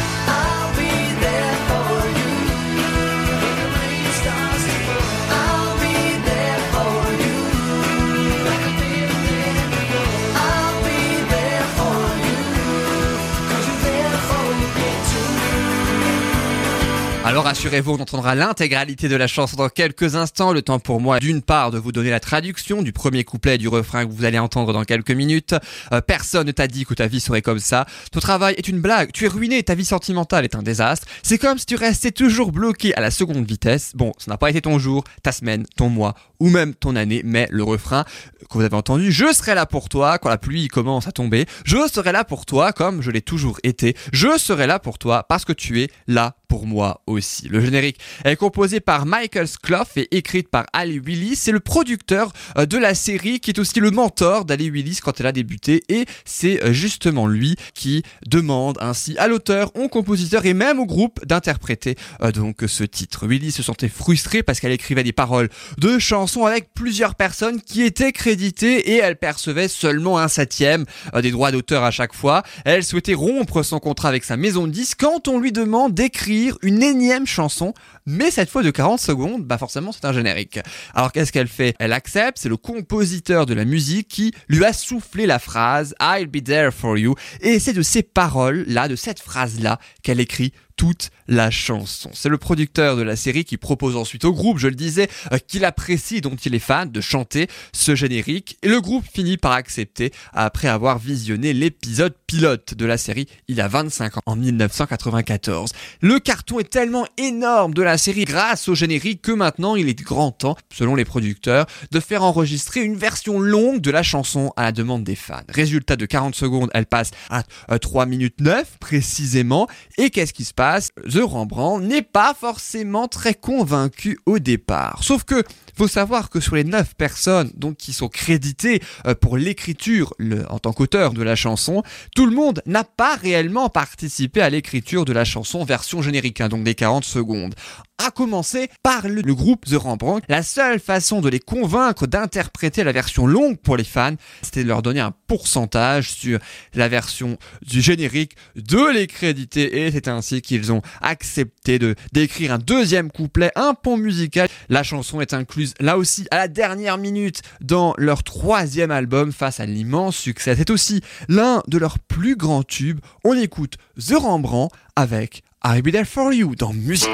Alors 17.27 17.43
rassurez-vous, 17.43 17.95
on 17.95 17.99
entendra 17.99 18.37
l'intégralité 18.37 19.09
de 19.09 19.17
la 19.17 19.27
chanson 19.27 19.57
dans 19.57 19.69
quelques 19.69 20.15
instants. 20.15 20.53
Le 20.53 20.63
temps 20.63 20.79
pour 20.79 21.01
moi, 21.01 21.19
d'une 21.19 21.43
part, 21.43 21.73
de 21.73 21.79
vous 21.79 21.91
donner 21.91 22.11
la 22.11 22.21
traduction 22.21 22.83
du 22.83 22.93
premier 22.93 23.25
couplet 23.25 23.57
et 23.57 23.59
du 23.59 23.67
refrain 23.67 24.07
que 24.07 24.13
vous 24.13 24.25
allez 24.25 24.39
entendre 24.39 24.73
dans 24.73 24.85
quelques 24.85 25.11
minutes. 25.11 25.57
Euh, 25.91 26.01
personne 26.01 26.47
ne 26.47 26.53
t'a 26.53 26.69
dit 26.69 26.85
que 26.85 26.95
ta 26.95 27.09
vie 27.09 27.19
serait 27.19 27.43
comme 27.43 27.59
ça. 27.59 27.85
Ton 28.13 28.21
travail 28.21 28.55
est 28.59 28.69
une 28.69 28.81
blague. 28.81 29.11
Tu 29.11 29.25
es 29.25 29.29
ruiné. 29.29 29.61
Ta 29.65 29.75
vie 29.75 29.85
sentimentale 29.85 30.45
est 30.45 30.55
un 30.55 30.63
désastre. 30.63 31.09
C'est 31.25 31.37
comme 31.37 31.59
si 31.59 31.67
tu 31.67 31.75
restais 31.75 32.13
toujours 32.13 32.53
bloqué 32.53 32.95
à 32.95 33.01
la 33.01 33.11
seconde 33.11 33.45
vitesse. 33.45 33.91
Bon, 33.97 34.13
ça 34.19 34.31
n'a 34.31 34.39
pas 34.39 34.51
été 34.51 34.61
ton 34.61 34.79
jour, 34.79 35.03
ta 35.25 35.33
semaine, 35.33 35.67
ton 35.77 35.89
mois 35.89 36.15
ou 36.39 36.49
même 36.49 36.75
ton 36.75 36.97
année, 36.97 37.23
mais 37.25 37.49
le 37.51 37.65
refrain 37.65 38.05
que 38.51 38.55
vous 38.59 38.61
avez 38.61 38.77
entendu, 38.77 39.11
je 39.11 39.33
serai 39.33 39.55
là 39.55 39.67
pour 39.67 39.89
toi 39.89 40.19
quand 40.19 40.29
la 40.29 40.39
pluie 40.39 40.69
commence 40.69 41.09
à 41.09 41.13
tomber. 41.13 41.47
Je 41.65 41.89
serai 41.93 42.13
là 42.13 42.25
pour 42.25 42.47
toi 42.47 42.73
comme 42.73 43.03
je 43.03 43.11
l'ai 43.11 43.23
toujours 43.23 43.59
été. 43.63 43.97
Je 44.13 44.39
serai 44.39 44.67
là 44.67 44.79
pour 44.79 44.99
toi 44.99 45.25
parce 45.29 45.45
que 45.45 45.53
tu 45.53 45.81
es 45.83 45.89
là 46.07 46.37
pour 46.49 46.67
moi 46.67 47.03
aussi. 47.07 47.49
Le 47.49 47.61
générique 47.61 47.99
est 48.25 48.37
composé 48.37 48.81
par 48.81 49.07
Michael 49.07 49.49
Sclough 49.49 49.87
et 49.97 50.17
écrite 50.17 50.49
par 50.49 50.67
Ali 50.73 50.99
Willis. 50.99 51.37
C'est 51.37 51.53
le 51.53 51.61
producteur 51.61 52.33
euh, 52.57 52.67
de 52.67 52.79
la 52.79 52.95
série 52.95 53.41
qui 53.41 53.51
est 53.51 53.59
aussi 53.59 53.81
le 53.81 53.91
mentor 53.91 54.45
d'Ali 54.45 54.71
Willis 54.71 55.01
quand 55.03 55.21
elle 55.21 55.27
a 55.27 55.33
débuté 55.33 55.83
et 55.89 56.07
c'est 56.25 56.63
euh, 56.63 56.73
justement 56.73 57.27
lui 57.27 57.57
qui 57.75 58.03
demande 58.27 58.79
ainsi 58.81 59.17
à 59.19 59.29
l'auteur, 59.29 59.71
au 59.77 59.89
compositeur 59.89 60.47
et 60.47 60.55
même 60.55 60.79
au 60.79 60.87
groupe 60.87 61.25
d'interpréter 61.27 61.97
euh, 62.23 62.33
donc 62.33 62.65
ce 62.67 62.85
titre. 62.85 63.27
Willis 63.27 63.53
se 63.53 63.63
sentait 63.63 63.89
frustrée 63.89 64.43
parce 64.43 64.61
qu'elle 64.61 64.73
écrivait 64.73 65.05
des 65.05 65.13
paroles 65.13 65.49
de 65.79 65.99
chansons 65.99 66.47
avec 66.47 66.73
plusieurs 66.75 67.15
personnes 67.15 67.61
qui 67.61 67.83
étaient 67.83 68.13
créditées 68.13 68.93
et 68.93 68.97
elle 68.97 69.17
percevait 69.17 69.69
seulement 69.69 70.19
un 70.19 70.29
septième 70.29 70.85
des 71.21 71.31
droits 71.31 71.53
d'auteur 71.53 71.85
à 71.85 71.91
chaque 71.91 72.15
fois. 72.15 72.43
Elle 72.65 72.85
souhaitait 72.85 73.15
rompre 73.15 73.63
son 73.63 73.79
contrat 73.79 74.09
avec 74.09 74.25
sa 74.25 74.37
maison 74.37 74.67
de 74.67 74.73
disques 74.73 75.01
quand 75.01 75.29
on 75.29 75.39
lui 75.39 75.53
demande 75.53 75.95
d'écrire 75.95 76.36
une 76.63 76.83
énième 76.83 77.27
chanson, 77.27 77.75
mais 78.07 78.31
cette 78.31 78.51
fois 78.51 78.63
de 78.63 78.71
40 78.71 79.01
secondes, 79.01 79.45
bah 79.45 79.59
forcément 79.59 79.93
c'est 79.93 80.05
un 80.05 80.13
générique. 80.13 80.61
Alors 80.95 81.13
qu'est-ce 81.13 81.33
qu'elle 81.33 81.49
fait? 81.49 81.75
Elle 81.79 81.93
accepte, 81.93 82.39
c'est 82.39 82.49
le 82.49 82.57
compositeur 82.57 83.47
de 83.47 83.55
la 83.55 83.65
musique 83.65 84.09
qui 84.09 84.33
lui 84.49 84.65
a 84.65 84.73
soufflé 84.73 85.27
la 85.27 85.39
phrase 85.39 85.95
I'll 86.01 86.27
be 86.27 86.43
there 86.43 86.71
for 86.73 86.97
you, 86.99 87.15
et 87.41 87.59
c'est 87.59 87.73
de 87.73 87.83
ces 87.83 88.03
paroles-là, 88.03 88.89
de 88.89 88.97
cette 88.97 89.21
phrase-là, 89.21 89.79
qu'elle 90.03 90.21
écrit 90.21 90.53
toute 90.77 91.11
la 91.27 91.51
chanson. 91.51 92.11
C'est 92.13 92.29
le 92.29 92.39
producteur 92.39 92.97
de 92.97 93.03
la 93.03 93.17
série 93.17 93.45
qui 93.45 93.57
propose 93.57 93.97
ensuite 93.97 94.25
au 94.25 94.33
groupe, 94.33 94.59
je 94.59 94.69
le 94.69 94.75
disais, 94.75 95.09
euh, 95.33 95.39
qu'il 95.39 95.65
apprécie, 95.65 96.21
dont 96.21 96.37
il 96.37 96.55
est 96.55 96.61
fan, 96.61 96.91
de 96.91 97.01
chanter 97.01 97.49
ce 97.73 97.95
générique. 97.95 98.59
Et 98.63 98.69
le 98.69 98.81
groupe 98.81 99.05
finit 99.11 99.37
par 99.37 99.53
accepter 99.53 100.13
après 100.33 100.69
avoir 100.69 100.99
visionné 100.99 101.53
l'épisode 101.53 102.15
pilote 102.27 102.75
de 102.75 102.87
la 102.87 102.99
série 102.99 103.27
il 103.49 103.57
y 103.57 103.61
a 103.61 103.69
25 103.69 104.19
ans, 104.19 104.21
en 104.27 104.37
1994. 104.37 105.73
Le 106.01 106.19
carton 106.21 106.61
est 106.61 106.71
tellement 106.71 107.07
énorme 107.17 107.75
de 107.75 107.83
la 107.83 107.99
série 107.99 108.25
grâce 108.25 108.69
au 108.69 108.75
générique 108.75 109.23
que 109.23 109.33
maintenant 109.33 109.77
il 109.77 109.89
est 109.89 110.01
grand 110.01 110.31
temps, 110.31 110.57
selon 110.73 110.95
les 110.95 111.05
producteurs, 111.05 111.67
de 111.91 112.01
faire 112.01 112.23
enregistrer 112.23 112.83
une 112.83 112.97
version 112.97 113.41
longue 113.41 113.81
de 113.81 113.91
la 113.91 114.03
chanson 114.03 114.53
à 114.57 114.65
la 114.65 114.73
demande 114.73 115.05
des 115.05 115.17
fans. 115.17 115.43
Résultat 115.49 115.97
de 115.97 116.07
40 116.07 116.35
secondes, 116.35 116.71
elle 116.75 116.87
passe 116.87 117.11
à 117.31 117.43
euh, 117.71 117.79
3 117.79 118.07
minutes 118.07 118.41
9 118.41 118.79
précisément. 118.79 119.67
Et 119.99 120.11
qu'est-ce 120.11 120.33
qui 120.33 120.45
se 120.45 120.55
passe? 120.55 120.66
The 121.09 121.21
Rembrandt 121.23 121.87
n'est 121.87 122.03
pas 122.03 122.35
forcément 122.35 123.09
très 123.09 123.35
convaincu 123.35 124.19
au 124.27 124.39
départ. 124.39 125.03
Sauf 125.03 125.25
que 125.25 125.43
faut 125.77 125.89
savoir 125.89 126.31
que 126.31 126.41
sur 126.41 126.57
les 126.57 126.65
9 126.65 126.95
personnes 126.95 127.51
donc 127.55 127.77
qui 127.77 127.93
sont 127.93 128.09
créditées 128.09 128.83
euh, 129.07 129.15
pour 129.15 129.37
l'écriture 129.37 130.15
en 130.49 130.59
tant 130.59 130.73
qu'auteur 130.73 131.13
de 131.13 131.23
la 131.23 131.37
chanson, 131.37 131.83
tout 132.15 132.27
le 132.27 132.35
monde 132.35 132.63
n'a 132.65 132.85
pas 132.85 133.17
réellement 133.17 133.69
participé 133.69 134.41
à 134.41 134.49
l'écriture 134.49 135.05
de 135.05 135.13
la 135.13 135.25
chanson 135.25 135.65
version 135.65 136.01
générique, 136.01 136.41
hein, 136.41 136.49
donc 136.49 136.65
des 136.65 136.75
40 136.75 137.05
secondes. 137.05 137.55
À 137.99 138.11
commencer 138.11 138.69
par 138.83 139.09
le, 139.09 139.23
groupe 139.35 139.65
The 139.65 139.75
Rembrandt. 139.75 140.25
La 140.29 140.43
seule 140.43 140.81
façon 140.81 141.21
de 141.21 141.29
les 141.29 141.41
convaincre 141.41 142.07
d'interpréter 142.07 142.85
la 142.85 142.93
version 142.93 143.27
longue 143.27 143.59
pour 143.59 143.77
les 143.77 143.85
fans, 143.85 144.15
c'était 144.43 144.63
de 144.63 144.69
leur 144.69 144.83
donner 144.83 145.01
un 145.01 145.15
pourcentage 145.27 146.11
sur 146.11 146.39
la 146.75 146.89
version 146.89 147.39
du 147.63 147.81
générique, 147.81 148.37
de 148.55 148.93
les 148.93 149.07
créditer, 149.07 149.87
et 149.87 149.91
c'est 149.91 150.09
ainsi 150.09 150.43
qu'ils 150.43 150.73
ont 150.73 150.83
accepté 151.01 151.79
de 151.79 151.95
d'écrire 152.13 152.53
un 152.53 152.59
deuxième 152.59 153.11
couplet, 153.11 153.51
un 153.57 153.75
pont 153.75 153.97
musical. 153.97 154.49
La 154.69 154.83
chanson 154.83 155.21
est 155.21 155.33
incluse 155.33 155.75
là 155.81 155.97
aussi 155.97 156.27
à 156.31 156.37
la 156.37 156.49
dernière 156.49 156.99
minute 156.99 157.43
dans 157.61 157.95
leur 157.97 158.23
troisième 158.23 158.91
album 158.91 159.33
face 159.33 159.59
à 159.59 159.67
l'immense 159.67 160.17
succès. 160.17 160.55
C'est 160.57 160.71
aussi 160.71 161.01
l'un 161.29 161.63
de 161.67 161.79
leurs 161.79 161.99
plus 161.99 162.37
grands 162.37 162.63
tubes. 162.63 163.01
On 163.25 163.35
écoute 163.35 163.77
The 163.99 164.15
Rembrandt 164.15 164.75
avec 164.97 165.43
I'll 165.65 165.83
Be 165.83 165.91
There 165.91 166.05
For 166.05 166.33
You 166.33 166.55
dans 166.55 166.73
Musique. 166.73 167.09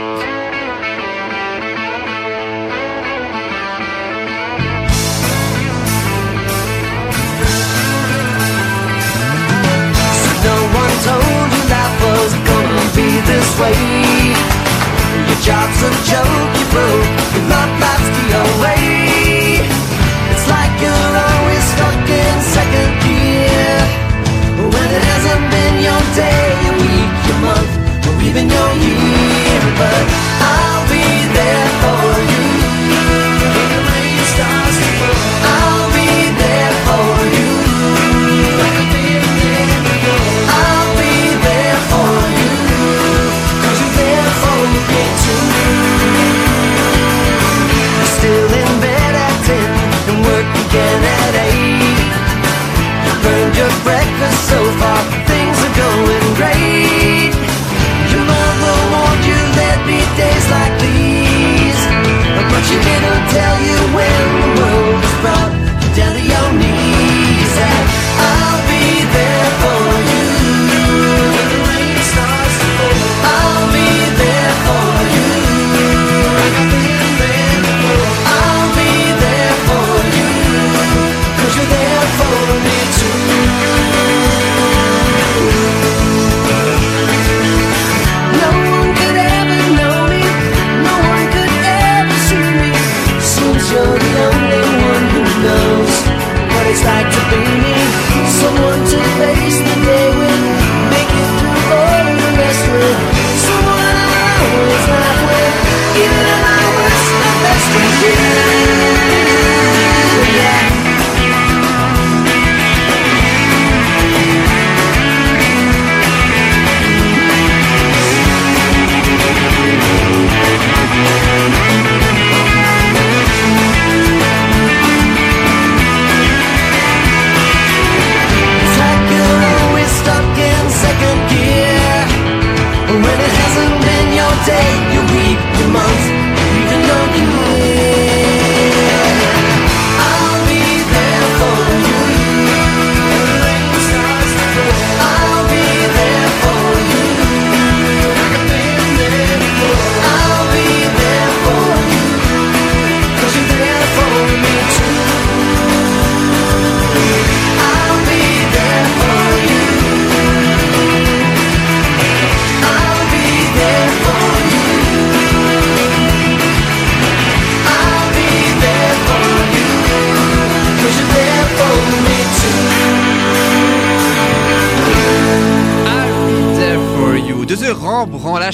This 13.43 13.59
way. 13.59 13.75
Your 15.29 15.41
job's 15.43 15.83
a 15.83 15.91
joke, 16.11 16.53
you 16.59 16.67
broke. 16.71 17.11
Your 17.35 17.45
love 17.51 17.73
life's 17.81 18.11
the 18.17 18.27
away. 18.59 19.02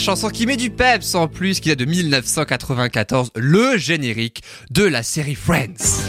Chanson 0.08 0.30
qui 0.30 0.46
met 0.46 0.56
du 0.56 0.70
peps 0.70 1.14
en 1.14 1.28
plus, 1.28 1.60
qui 1.60 1.68
est 1.68 1.76
de 1.76 1.84
1994, 1.84 3.30
le 3.36 3.76
générique 3.76 4.42
de 4.70 4.84
la 4.84 5.02
série 5.02 5.34
Friends. 5.34 6.00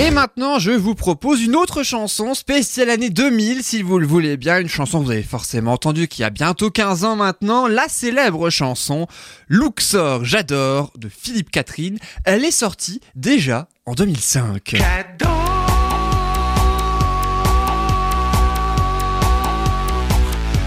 Et 0.00 0.10
maintenant, 0.10 0.58
je 0.58 0.72
vous 0.72 0.96
propose 0.96 1.40
une 1.40 1.54
autre 1.54 1.84
chanson 1.84 2.34
spéciale 2.34 2.90
année 2.90 3.10
2000, 3.10 3.62
si 3.62 3.82
vous 3.82 4.00
le 4.00 4.08
voulez 4.08 4.36
bien, 4.36 4.58
une 4.58 4.68
chanson 4.68 4.98
que 4.98 5.04
vous 5.04 5.12
avez 5.12 5.22
forcément 5.22 5.74
entendue 5.74 6.08
qui 6.08 6.24
a 6.24 6.30
bientôt 6.30 6.68
15 6.68 7.04
ans 7.04 7.14
maintenant, 7.14 7.68
la 7.68 7.86
célèbre 7.86 8.50
chanson 8.50 9.06
Luxor, 9.48 10.24
j'adore 10.24 10.90
de 10.98 11.08
Philippe 11.08 11.52
Catherine. 11.52 12.00
Elle 12.24 12.44
est 12.44 12.50
sortie 12.50 13.00
déjà 13.14 13.68
en 13.84 13.94
2005. 13.94 14.68
Regardez 14.72 15.35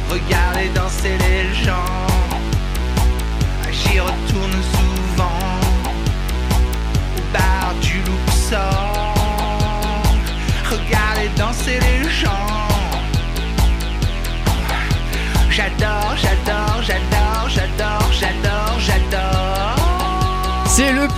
danser 0.10 0.49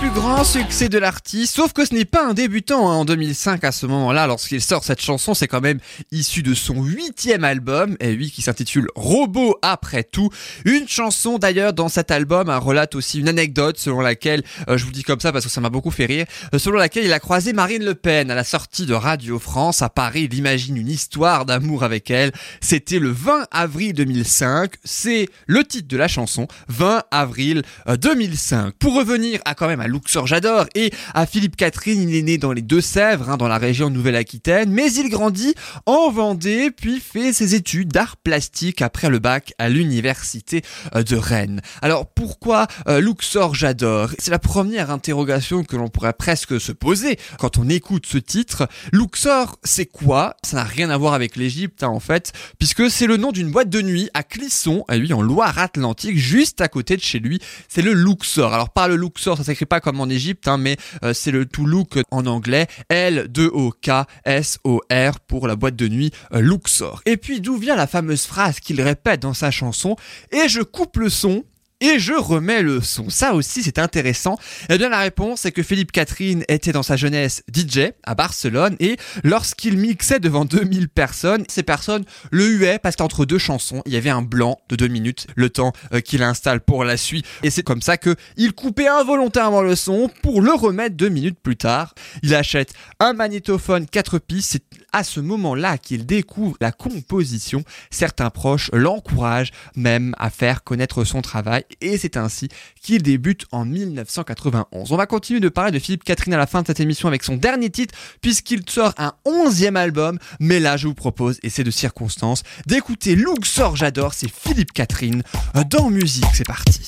plus 0.02 0.10
grand 0.10 0.42
succès 0.42 0.88
de 0.88 0.98
l'artiste, 0.98 1.54
sauf 1.54 1.72
que 1.72 1.84
ce 1.84 1.94
n'est 1.94 2.04
pas 2.04 2.26
un 2.26 2.34
débutant 2.34 2.90
hein, 2.90 2.94
en 2.94 3.04
2005 3.04 3.62
à 3.62 3.70
ce 3.70 3.86
moment-là, 3.86 4.26
lorsqu'il 4.26 4.60
sort 4.60 4.82
cette 4.82 5.00
chanson, 5.00 5.32
c'est 5.32 5.46
quand 5.46 5.60
même 5.60 5.78
issu 6.10 6.42
de 6.42 6.54
son 6.54 6.82
huitième 6.82 7.44
album, 7.44 7.96
et 8.00 8.08
oui, 8.16 8.32
qui 8.32 8.42
s'intitule 8.42 8.88
Robot 8.96 9.58
après 9.62 10.02
tout. 10.02 10.28
Une 10.64 10.88
chanson 10.88 11.38
d'ailleurs 11.38 11.72
dans 11.72 11.88
cet 11.88 12.10
album 12.10 12.50
hein, 12.50 12.58
relate 12.58 12.96
aussi 12.96 13.20
une 13.20 13.28
anecdote 13.28 13.78
selon 13.78 14.00
laquelle, 14.00 14.42
euh, 14.68 14.76
je 14.76 14.84
vous 14.84 14.90
dis 14.90 15.04
comme 15.04 15.20
ça 15.20 15.30
parce 15.30 15.44
que 15.44 15.50
ça 15.52 15.60
m'a 15.60 15.70
beaucoup 15.70 15.92
fait 15.92 16.06
rire, 16.06 16.26
euh, 16.52 16.58
selon 16.58 16.78
laquelle 16.78 17.04
il 17.04 17.12
a 17.12 17.20
croisé 17.20 17.52
Marine 17.52 17.84
Le 17.84 17.94
Pen 17.94 18.28
à 18.28 18.34
la 18.34 18.44
sortie 18.44 18.86
de 18.86 18.94
Radio 18.94 19.38
France 19.38 19.82
à 19.82 19.88
Paris. 19.88 20.28
Il 20.32 20.36
imagine 20.36 20.76
une 20.76 20.90
histoire 20.90 21.46
d'amour 21.46 21.84
avec 21.84 22.10
elle. 22.10 22.32
C'était 22.60 22.98
le 22.98 23.10
20 23.10 23.46
avril 23.52 23.92
2005. 23.92 24.72
C'est 24.82 25.28
le 25.46 25.62
titre 25.62 25.86
de 25.86 25.96
la 25.96 26.08
chanson, 26.08 26.48
20 26.66 27.04
avril 27.12 27.62
euh, 27.86 27.96
2005. 27.96 28.74
Pour 28.80 28.96
revenir 28.96 29.40
à 29.44 29.54
quand 29.54 29.68
même 29.68 29.80
à 29.80 29.91
Luxor 29.92 30.26
J'adore 30.26 30.66
et 30.74 30.90
à 31.14 31.26
Philippe 31.26 31.56
Catherine, 31.56 32.08
il 32.08 32.16
est 32.16 32.22
né 32.22 32.38
dans 32.38 32.52
les 32.52 32.62
Deux-Sèvres, 32.62 33.30
hein, 33.30 33.36
dans 33.36 33.48
la 33.48 33.58
région 33.58 33.90
Nouvelle-Aquitaine, 33.90 34.70
mais 34.70 34.90
il 34.92 35.08
grandit 35.10 35.54
en 35.86 36.10
Vendée, 36.10 36.70
puis 36.70 37.00
fait 37.00 37.32
ses 37.32 37.54
études 37.54 37.88
d'art 37.88 38.16
plastique 38.16 38.82
après 38.82 39.10
le 39.10 39.18
bac 39.18 39.52
à 39.58 39.68
l'université 39.68 40.62
euh, 40.94 41.02
de 41.02 41.16
Rennes. 41.16 41.60
Alors 41.82 42.06
pourquoi 42.06 42.66
euh, 42.88 43.00
Luxor 43.00 43.54
J'adore? 43.54 44.10
C'est 44.18 44.30
la 44.30 44.38
première 44.38 44.90
interrogation 44.90 45.64
que 45.64 45.76
l'on 45.76 45.88
pourrait 45.88 46.14
presque 46.14 46.60
se 46.60 46.72
poser 46.72 47.18
quand 47.38 47.58
on 47.58 47.68
écoute 47.68 48.06
ce 48.06 48.18
titre. 48.18 48.68
Luxor, 48.92 49.58
c'est 49.62 49.86
quoi? 49.86 50.36
Ça 50.42 50.56
n'a 50.56 50.64
rien 50.64 50.88
à 50.88 50.96
voir 50.96 51.12
avec 51.12 51.36
l'Égypte 51.36 51.82
hein, 51.82 51.88
en 51.88 52.00
fait, 52.00 52.32
puisque 52.58 52.90
c'est 52.90 53.06
le 53.06 53.18
nom 53.18 53.32
d'une 53.32 53.50
boîte 53.50 53.68
de 53.68 53.82
nuit 53.82 54.08
à 54.14 54.22
Clisson, 54.22 54.84
à 54.88 54.96
lui 54.96 55.12
en 55.12 55.20
Loire-Atlantique, 55.20 56.16
juste 56.16 56.60
à 56.60 56.68
côté 56.68 56.96
de 56.96 57.02
chez 57.02 57.18
lui. 57.18 57.40
C'est 57.68 57.82
le 57.82 57.92
Luxor. 57.92 58.54
Alors 58.54 58.70
par 58.70 58.88
le 58.88 58.96
Luxor, 58.96 59.36
ça 59.36 59.44
s'écrit 59.44 59.66
pas 59.66 59.80
comme 59.82 60.00
en 60.00 60.08
Égypte, 60.08 60.48
hein, 60.48 60.56
mais 60.56 60.78
euh, 61.04 61.12
c'est 61.12 61.30
le 61.30 61.44
to 61.44 61.66
look 61.66 61.98
en 62.10 62.24
anglais, 62.26 62.68
L-2-O-K-S-O-R 62.88 65.20
pour 65.20 65.46
la 65.46 65.56
boîte 65.56 65.76
de 65.76 65.88
nuit 65.88 66.10
euh, 66.32 66.40
Luxor. 66.40 67.02
Et 67.04 67.18
puis 67.18 67.40
d'où 67.40 67.56
vient 67.56 67.76
la 67.76 67.86
fameuse 67.86 68.24
phrase 68.24 68.60
qu'il 68.60 68.80
répète 68.80 69.20
dans 69.20 69.34
sa 69.34 69.50
chanson? 69.50 69.96
Et 70.30 70.48
je 70.48 70.62
coupe 70.62 70.96
le 70.96 71.10
son 71.10 71.44
et 71.82 71.98
je 71.98 72.12
remets 72.12 72.62
le 72.62 72.80
son. 72.80 73.10
Ça 73.10 73.34
aussi, 73.34 73.62
c'est 73.64 73.80
intéressant. 73.80 74.38
Eh 74.70 74.78
bien, 74.78 74.88
la 74.88 75.00
réponse 75.00 75.44
est 75.44 75.52
que 75.52 75.64
Philippe 75.64 75.90
Catherine 75.90 76.44
était 76.48 76.70
dans 76.70 76.84
sa 76.84 76.96
jeunesse 76.96 77.42
DJ 77.52 77.90
à 78.04 78.14
Barcelone 78.14 78.76
et 78.78 78.96
lorsqu'il 79.24 79.76
mixait 79.76 80.20
devant 80.20 80.44
2000 80.44 80.88
personnes, 80.88 81.44
ces 81.48 81.64
personnes 81.64 82.04
le 82.30 82.46
huaient 82.46 82.78
parce 82.78 82.94
qu'entre 82.94 83.24
deux 83.24 83.38
chansons, 83.38 83.82
il 83.84 83.92
y 83.92 83.96
avait 83.96 84.10
un 84.10 84.22
blanc 84.22 84.60
de 84.68 84.76
deux 84.76 84.86
minutes, 84.86 85.26
le 85.34 85.50
temps 85.50 85.72
euh, 85.92 86.00
qu'il 86.00 86.22
installe 86.22 86.60
pour 86.60 86.84
la 86.84 86.96
suite. 86.96 87.26
Et 87.42 87.50
c'est 87.50 87.64
comme 87.64 87.82
ça 87.82 87.96
que 87.96 88.14
il 88.36 88.52
coupait 88.52 88.86
involontairement 88.86 89.62
le 89.62 89.74
son 89.74 90.08
pour 90.22 90.40
le 90.40 90.52
remettre 90.52 90.96
deux 90.96 91.08
minutes 91.08 91.40
plus 91.42 91.56
tard. 91.56 91.94
Il 92.22 92.32
achète 92.36 92.72
un 93.00 93.12
magnétophone 93.12 93.86
4 93.86 94.20
pistes. 94.20 94.52
C'est 94.52 94.62
à 94.92 95.02
ce 95.02 95.18
moment-là 95.18 95.78
qu'il 95.78 96.06
découvre 96.06 96.56
la 96.60 96.70
composition. 96.70 97.64
Certains 97.90 98.30
proches 98.30 98.70
l'encouragent 98.72 99.50
même 99.74 100.14
à 100.18 100.30
faire 100.30 100.62
connaître 100.62 101.02
son 101.04 101.22
travail 101.22 101.64
et 101.80 101.96
c'est 101.98 102.16
ainsi 102.16 102.48
qu'il 102.80 103.02
débute 103.02 103.46
en 103.52 103.64
1991. 103.64 104.92
On 104.92 104.96
va 104.96 105.06
continuer 105.06 105.40
de 105.40 105.48
parler 105.48 105.72
de 105.72 105.78
Philippe 105.78 106.04
Catherine 106.04 106.34
à 106.34 106.38
la 106.38 106.46
fin 106.46 106.62
de 106.62 106.66
cette 106.66 106.80
émission 106.80 107.08
avec 107.08 107.22
son 107.22 107.36
dernier 107.36 107.70
titre 107.70 107.94
puisqu'il 108.20 108.68
sort 108.68 108.92
un 108.98 109.12
onzième 109.24 109.76
album, 109.76 110.18
mais 110.40 110.60
là 110.60 110.76
je 110.76 110.88
vous 110.88 110.94
propose, 110.94 111.38
et 111.42 111.50
c'est 111.50 111.64
de 111.64 111.70
circonstance, 111.70 112.42
d'écouter 112.66 113.14
Luxor 113.14 113.76
J'adore, 113.76 114.14
c'est 114.14 114.30
Philippe 114.30 114.72
Catherine 114.72 115.22
dans 115.70 115.90
musique, 115.90 116.26
c'est 116.34 116.46
parti. 116.46 116.86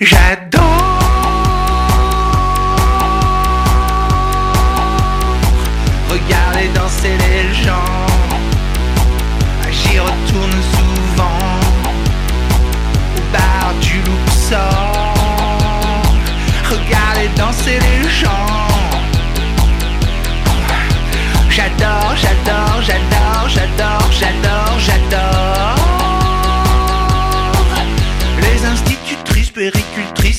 J'adore 0.00 1.07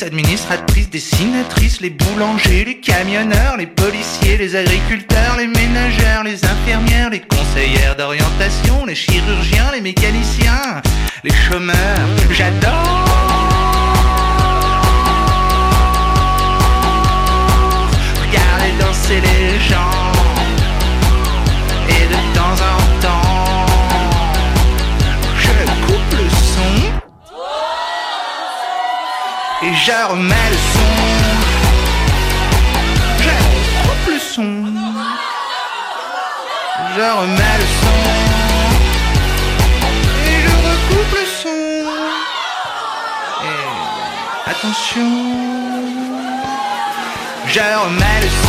administratrices, 0.03 0.89
dessinatrices, 0.89 1.81
les 1.81 1.89
boulangers, 1.89 2.65
les 2.65 2.77
camionneurs, 2.77 3.57
les 3.57 3.67
policiers, 3.67 4.37
les 4.37 4.55
agriculteurs, 4.55 5.35
les 5.37 5.47
ménagères, 5.47 6.23
les 6.23 6.43
infirmières, 6.45 7.09
les 7.09 7.21
conseillères 7.21 7.95
d'orientation, 7.95 8.85
les 8.85 8.95
chirurgiens, 8.95 9.71
les 9.73 9.81
mécaniciens, 9.81 10.81
les 11.23 11.31
chômeurs. 11.31 11.75
J'adore 12.31 13.05
Regardez 18.21 18.71
danser 18.79 19.21
les 19.21 19.59
gens 19.69 20.08
et 29.61 29.73
je 29.73 29.91
remets 30.09 30.49
le 30.51 30.57
son. 30.71 30.89
Je 33.19 33.29
coupe 33.83 34.07
le 34.07 34.19
son. 34.19 34.65
Je 36.95 37.01
remets 37.19 37.57
le 37.61 37.67
son. 37.79 37.99
Et 40.27 40.37
je 40.43 40.53
recoupe 40.67 41.13
le 41.19 41.25
son. 41.41 41.59
Et 43.43 44.49
attention. 44.49 45.11
Je 47.47 47.59
remets 47.59 48.21
le 48.21 48.29
son. 48.29 48.48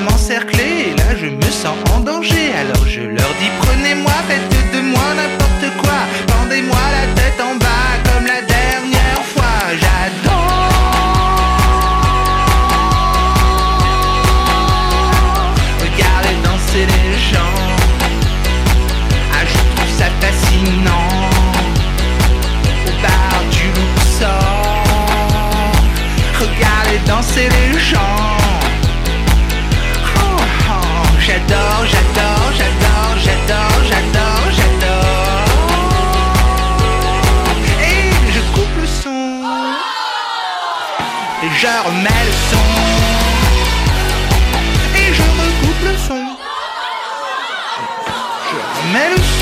M'encercler, 0.00 0.92
et 0.92 0.96
là 0.96 1.16
je 1.20 1.26
me 1.26 1.50
sens 1.50 1.76
en 1.94 2.00
danger, 2.00 2.52
alors 2.60 2.86
je 2.86 3.00
leur 3.00 3.32
dis 3.40 3.50
prenez-moi, 3.60 4.12
faites 4.28 4.74
de 4.74 4.80
moi 4.80 5.14
n'importe 5.16 5.76
quoi, 5.82 5.98
pendez-moi 6.26 6.76
la 6.98 7.06
tête 7.20 7.40
en 7.40 7.54
bas 7.56 7.92
comme 8.04 8.26
la 8.26 8.42
dernière 8.42 9.22
fois, 9.32 9.58
j'adore 9.80 10.36
Regardez 15.80 16.36
danser 16.44 16.86
les 16.94 17.12
gens, 17.30 17.56
ah 19.32 19.44
je 19.46 19.58
trouve 19.74 19.92
ça 19.98 20.08
fascinant. 20.20 21.08
Au 22.86 23.02
bar 23.02 23.42
du. 23.50 23.68
Regardez 26.38 26.98
danser 27.06 27.48
les 27.48 27.72
gens. 27.72 27.75
j'adore, 31.92 32.50
j'adore, 32.58 33.14
j'adore, 33.24 33.78
j'adore, 33.90 34.46
j'adore. 34.56 35.44
Et 37.80 38.10
je 38.34 38.40
coupe 38.54 38.76
le 38.80 38.86
son. 38.86 39.24
Et 41.44 41.50
je 41.60 41.72
remets 41.86 42.24
le 42.28 42.34
son. 42.50 42.66
Et 45.00 45.08
je 45.14 45.26
recoupe 45.42 45.82
le 45.84 45.96
son. 46.08 46.24
Je 48.50 48.56
remets 48.78 49.10
le 49.10 49.22
son. 49.22 49.35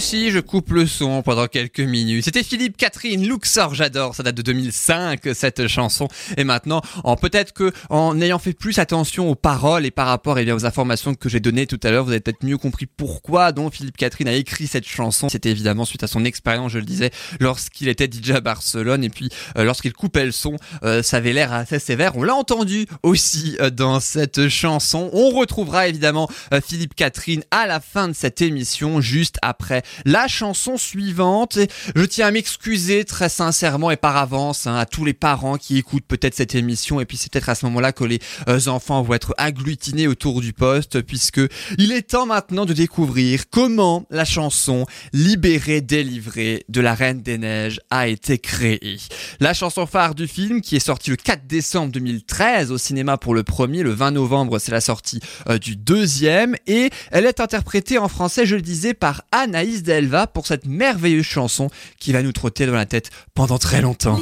Aussi, 0.00 0.30
je 0.30 0.38
coupe 0.38 0.70
le 0.70 0.86
son 0.86 1.20
pendant 1.20 1.46
quelques 1.46 1.80
minutes. 1.80 2.24
C'était 2.24 2.42
Philippe 2.42 2.78
Catherine 2.78 3.22
Luxor, 3.22 3.74
j'adore. 3.74 4.14
Ça 4.14 4.22
date 4.22 4.34
de 4.34 4.40
2005 4.40 5.20
cette 5.34 5.68
chanson. 5.68 6.08
Et 6.38 6.44
maintenant, 6.44 6.80
en 7.04 7.16
peut-être 7.16 7.52
que 7.52 7.70
en 7.90 8.18
ayant 8.18 8.38
fait 8.38 8.54
plus 8.54 8.78
attention 8.78 9.28
aux 9.28 9.34
paroles 9.34 9.84
et 9.84 9.90
par 9.90 10.06
rapport 10.06 10.38
et 10.38 10.46
bien 10.46 10.54
aux 10.54 10.64
informations 10.64 11.14
que 11.14 11.28
j'ai 11.28 11.38
données 11.38 11.66
tout 11.66 11.78
à 11.82 11.90
l'heure, 11.90 12.06
vous 12.06 12.12
avez 12.12 12.20
peut-être 12.20 12.46
mieux 12.46 12.56
compris 12.56 12.86
pourquoi 12.86 13.52
donc 13.52 13.74
Philippe 13.74 13.98
Catherine 13.98 14.28
a 14.28 14.32
écrit 14.32 14.66
cette 14.66 14.88
chanson. 14.88 15.28
C'était 15.28 15.50
évidemment 15.50 15.84
suite 15.84 16.02
à 16.02 16.06
son 16.06 16.24
expérience, 16.24 16.72
je 16.72 16.78
le 16.78 16.86
disais, 16.86 17.10
lorsqu'il 17.38 17.88
était 17.88 18.08
DJ 18.10 18.30
à 18.30 18.40
Barcelone 18.40 19.04
et 19.04 19.10
puis 19.10 19.28
euh, 19.58 19.64
lorsqu'il 19.64 19.92
coupait 19.92 20.24
le 20.24 20.32
son, 20.32 20.56
euh, 20.82 21.02
ça 21.02 21.18
avait 21.18 21.34
l'air 21.34 21.52
assez 21.52 21.78
sévère. 21.78 22.16
On 22.16 22.22
l'a 22.22 22.34
entendu 22.34 22.86
aussi 23.02 23.58
euh, 23.60 23.68
dans 23.68 24.00
cette 24.00 24.48
chanson. 24.48 25.10
On 25.12 25.28
retrouvera 25.28 25.88
évidemment 25.88 26.30
Philippe 26.66 26.94
Catherine 26.94 27.42
à 27.50 27.66
la 27.66 27.80
fin 27.80 28.08
de 28.08 28.14
cette 28.14 28.40
émission, 28.40 29.02
juste 29.02 29.36
après 29.42 29.82
la 30.04 30.28
chanson 30.28 30.76
suivante. 30.76 31.56
Et 31.56 31.68
je 31.94 32.04
tiens 32.04 32.28
à 32.28 32.30
m'excuser 32.30 33.04
très 33.04 33.28
sincèrement 33.28 33.90
et 33.90 33.96
par 33.96 34.16
avance 34.16 34.66
hein, 34.66 34.76
à 34.76 34.86
tous 34.86 35.04
les 35.04 35.14
parents 35.14 35.56
qui 35.56 35.78
écoutent 35.78 36.06
peut-être 36.06 36.34
cette 36.34 36.54
émission. 36.54 37.00
Et 37.00 37.04
puis 37.04 37.16
c'est 37.16 37.32
peut-être 37.32 37.48
à 37.48 37.54
ce 37.54 37.66
moment-là 37.66 37.92
que 37.92 38.04
les 38.04 38.18
euh, 38.48 38.60
enfants 38.66 39.02
vont 39.02 39.14
être 39.14 39.34
agglutinés 39.38 40.08
autour 40.08 40.40
du 40.40 40.52
poste, 40.52 41.02
puisque 41.02 41.40
il 41.78 41.92
est 41.92 42.02
temps 42.02 42.26
maintenant 42.26 42.66
de 42.66 42.72
découvrir 42.72 43.48
comment 43.50 44.06
la 44.10 44.24
chanson 44.24 44.86
Libérée, 45.12 45.80
délivrée 45.80 46.64
de 46.68 46.80
la 46.80 46.94
Reine 46.94 47.22
des 47.22 47.38
Neiges 47.38 47.80
a 47.90 48.08
été 48.08 48.38
créée. 48.38 48.98
La 49.40 49.54
chanson 49.54 49.86
phare 49.86 50.14
du 50.14 50.26
film, 50.26 50.60
qui 50.60 50.76
est 50.76 50.80
sortie 50.80 51.10
le 51.10 51.16
4 51.16 51.46
décembre 51.46 51.92
2013 51.92 52.72
au 52.72 52.78
cinéma 52.78 53.16
pour 53.16 53.34
le 53.34 53.42
premier, 53.42 53.82
le 53.82 53.90
20 53.90 54.12
novembre 54.12 54.58
c'est 54.58 54.72
la 54.72 54.80
sortie 54.80 55.20
euh, 55.48 55.58
du 55.58 55.76
deuxième, 55.76 56.56
et 56.66 56.90
elle 57.10 57.26
est 57.26 57.40
interprétée 57.40 57.98
en 57.98 58.08
français, 58.08 58.46
je 58.46 58.56
le 58.56 58.62
disais, 58.62 58.94
par 58.94 59.22
Anaïs 59.32 59.79
Delva 59.82 60.26
pour 60.26 60.46
cette 60.46 60.66
merveilleuse 60.66 61.24
chanson 61.24 61.70
qui 61.98 62.12
va 62.12 62.22
nous 62.22 62.32
trotter 62.32 62.66
dans 62.66 62.74
la 62.74 62.86
tête 62.86 63.10
pendant 63.34 63.58
très 63.58 63.80
longtemps. 63.80 64.18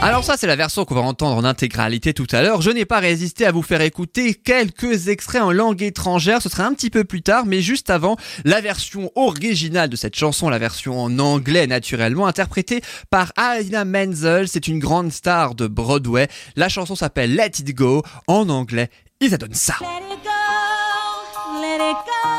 Alors 0.00 0.22
ça 0.22 0.36
c'est 0.36 0.46
la 0.46 0.56
version 0.56 0.84
qu'on 0.84 0.94
va 0.94 1.00
entendre 1.00 1.36
en 1.36 1.44
intégralité 1.44 2.14
tout 2.14 2.26
à 2.30 2.40
l'heure. 2.40 2.62
Je 2.62 2.70
n'ai 2.70 2.84
pas 2.84 3.00
résisté 3.00 3.44
à 3.46 3.52
vous 3.52 3.62
faire 3.62 3.80
écouter 3.80 4.34
quelques 4.34 5.08
extraits 5.08 5.42
en 5.42 5.50
langue 5.50 5.82
étrangère, 5.82 6.40
ce 6.40 6.48
sera 6.48 6.64
un 6.64 6.72
petit 6.72 6.88
peu 6.88 7.04
plus 7.04 7.22
tard, 7.22 7.46
mais 7.46 7.60
juste 7.60 7.90
avant, 7.90 8.16
la 8.44 8.60
version 8.60 9.10
originale 9.16 9.88
de 9.88 9.96
cette 9.96 10.14
chanson, 10.14 10.48
la 10.48 10.58
version 10.58 11.00
en 11.00 11.18
anglais 11.18 11.66
naturellement, 11.66 12.26
interprétée 12.26 12.80
par 13.10 13.32
Alina 13.36 13.84
Menzel, 13.84 14.48
c'est 14.48 14.68
une 14.68 14.78
grande 14.78 15.12
star 15.12 15.54
de 15.54 15.66
Broadway. 15.66 16.28
La 16.56 16.68
chanson 16.68 16.94
s'appelle 16.94 17.34
Let 17.34 17.58
It 17.58 17.74
Go, 17.74 18.02
en 18.28 18.48
anglais, 18.48 18.90
et 19.20 19.28
ça 19.28 19.36
donne 19.36 19.54
ça. 19.54 19.74
It. 21.90 22.37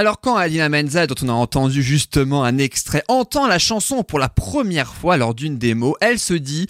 Alors 0.00 0.18
quand 0.22 0.36
Alina 0.36 0.70
Menzel, 0.70 1.08
dont 1.08 1.14
on 1.20 1.28
a 1.28 1.32
entendu 1.32 1.82
justement 1.82 2.42
un 2.42 2.56
extrait, 2.56 3.04
entend 3.08 3.46
la 3.46 3.58
chanson 3.58 4.02
pour 4.02 4.18
la 4.18 4.30
première 4.30 4.94
fois 4.94 5.18
lors 5.18 5.34
d'une 5.34 5.58
démo, 5.58 5.94
elle 6.00 6.18
se 6.18 6.32
dit 6.32 6.68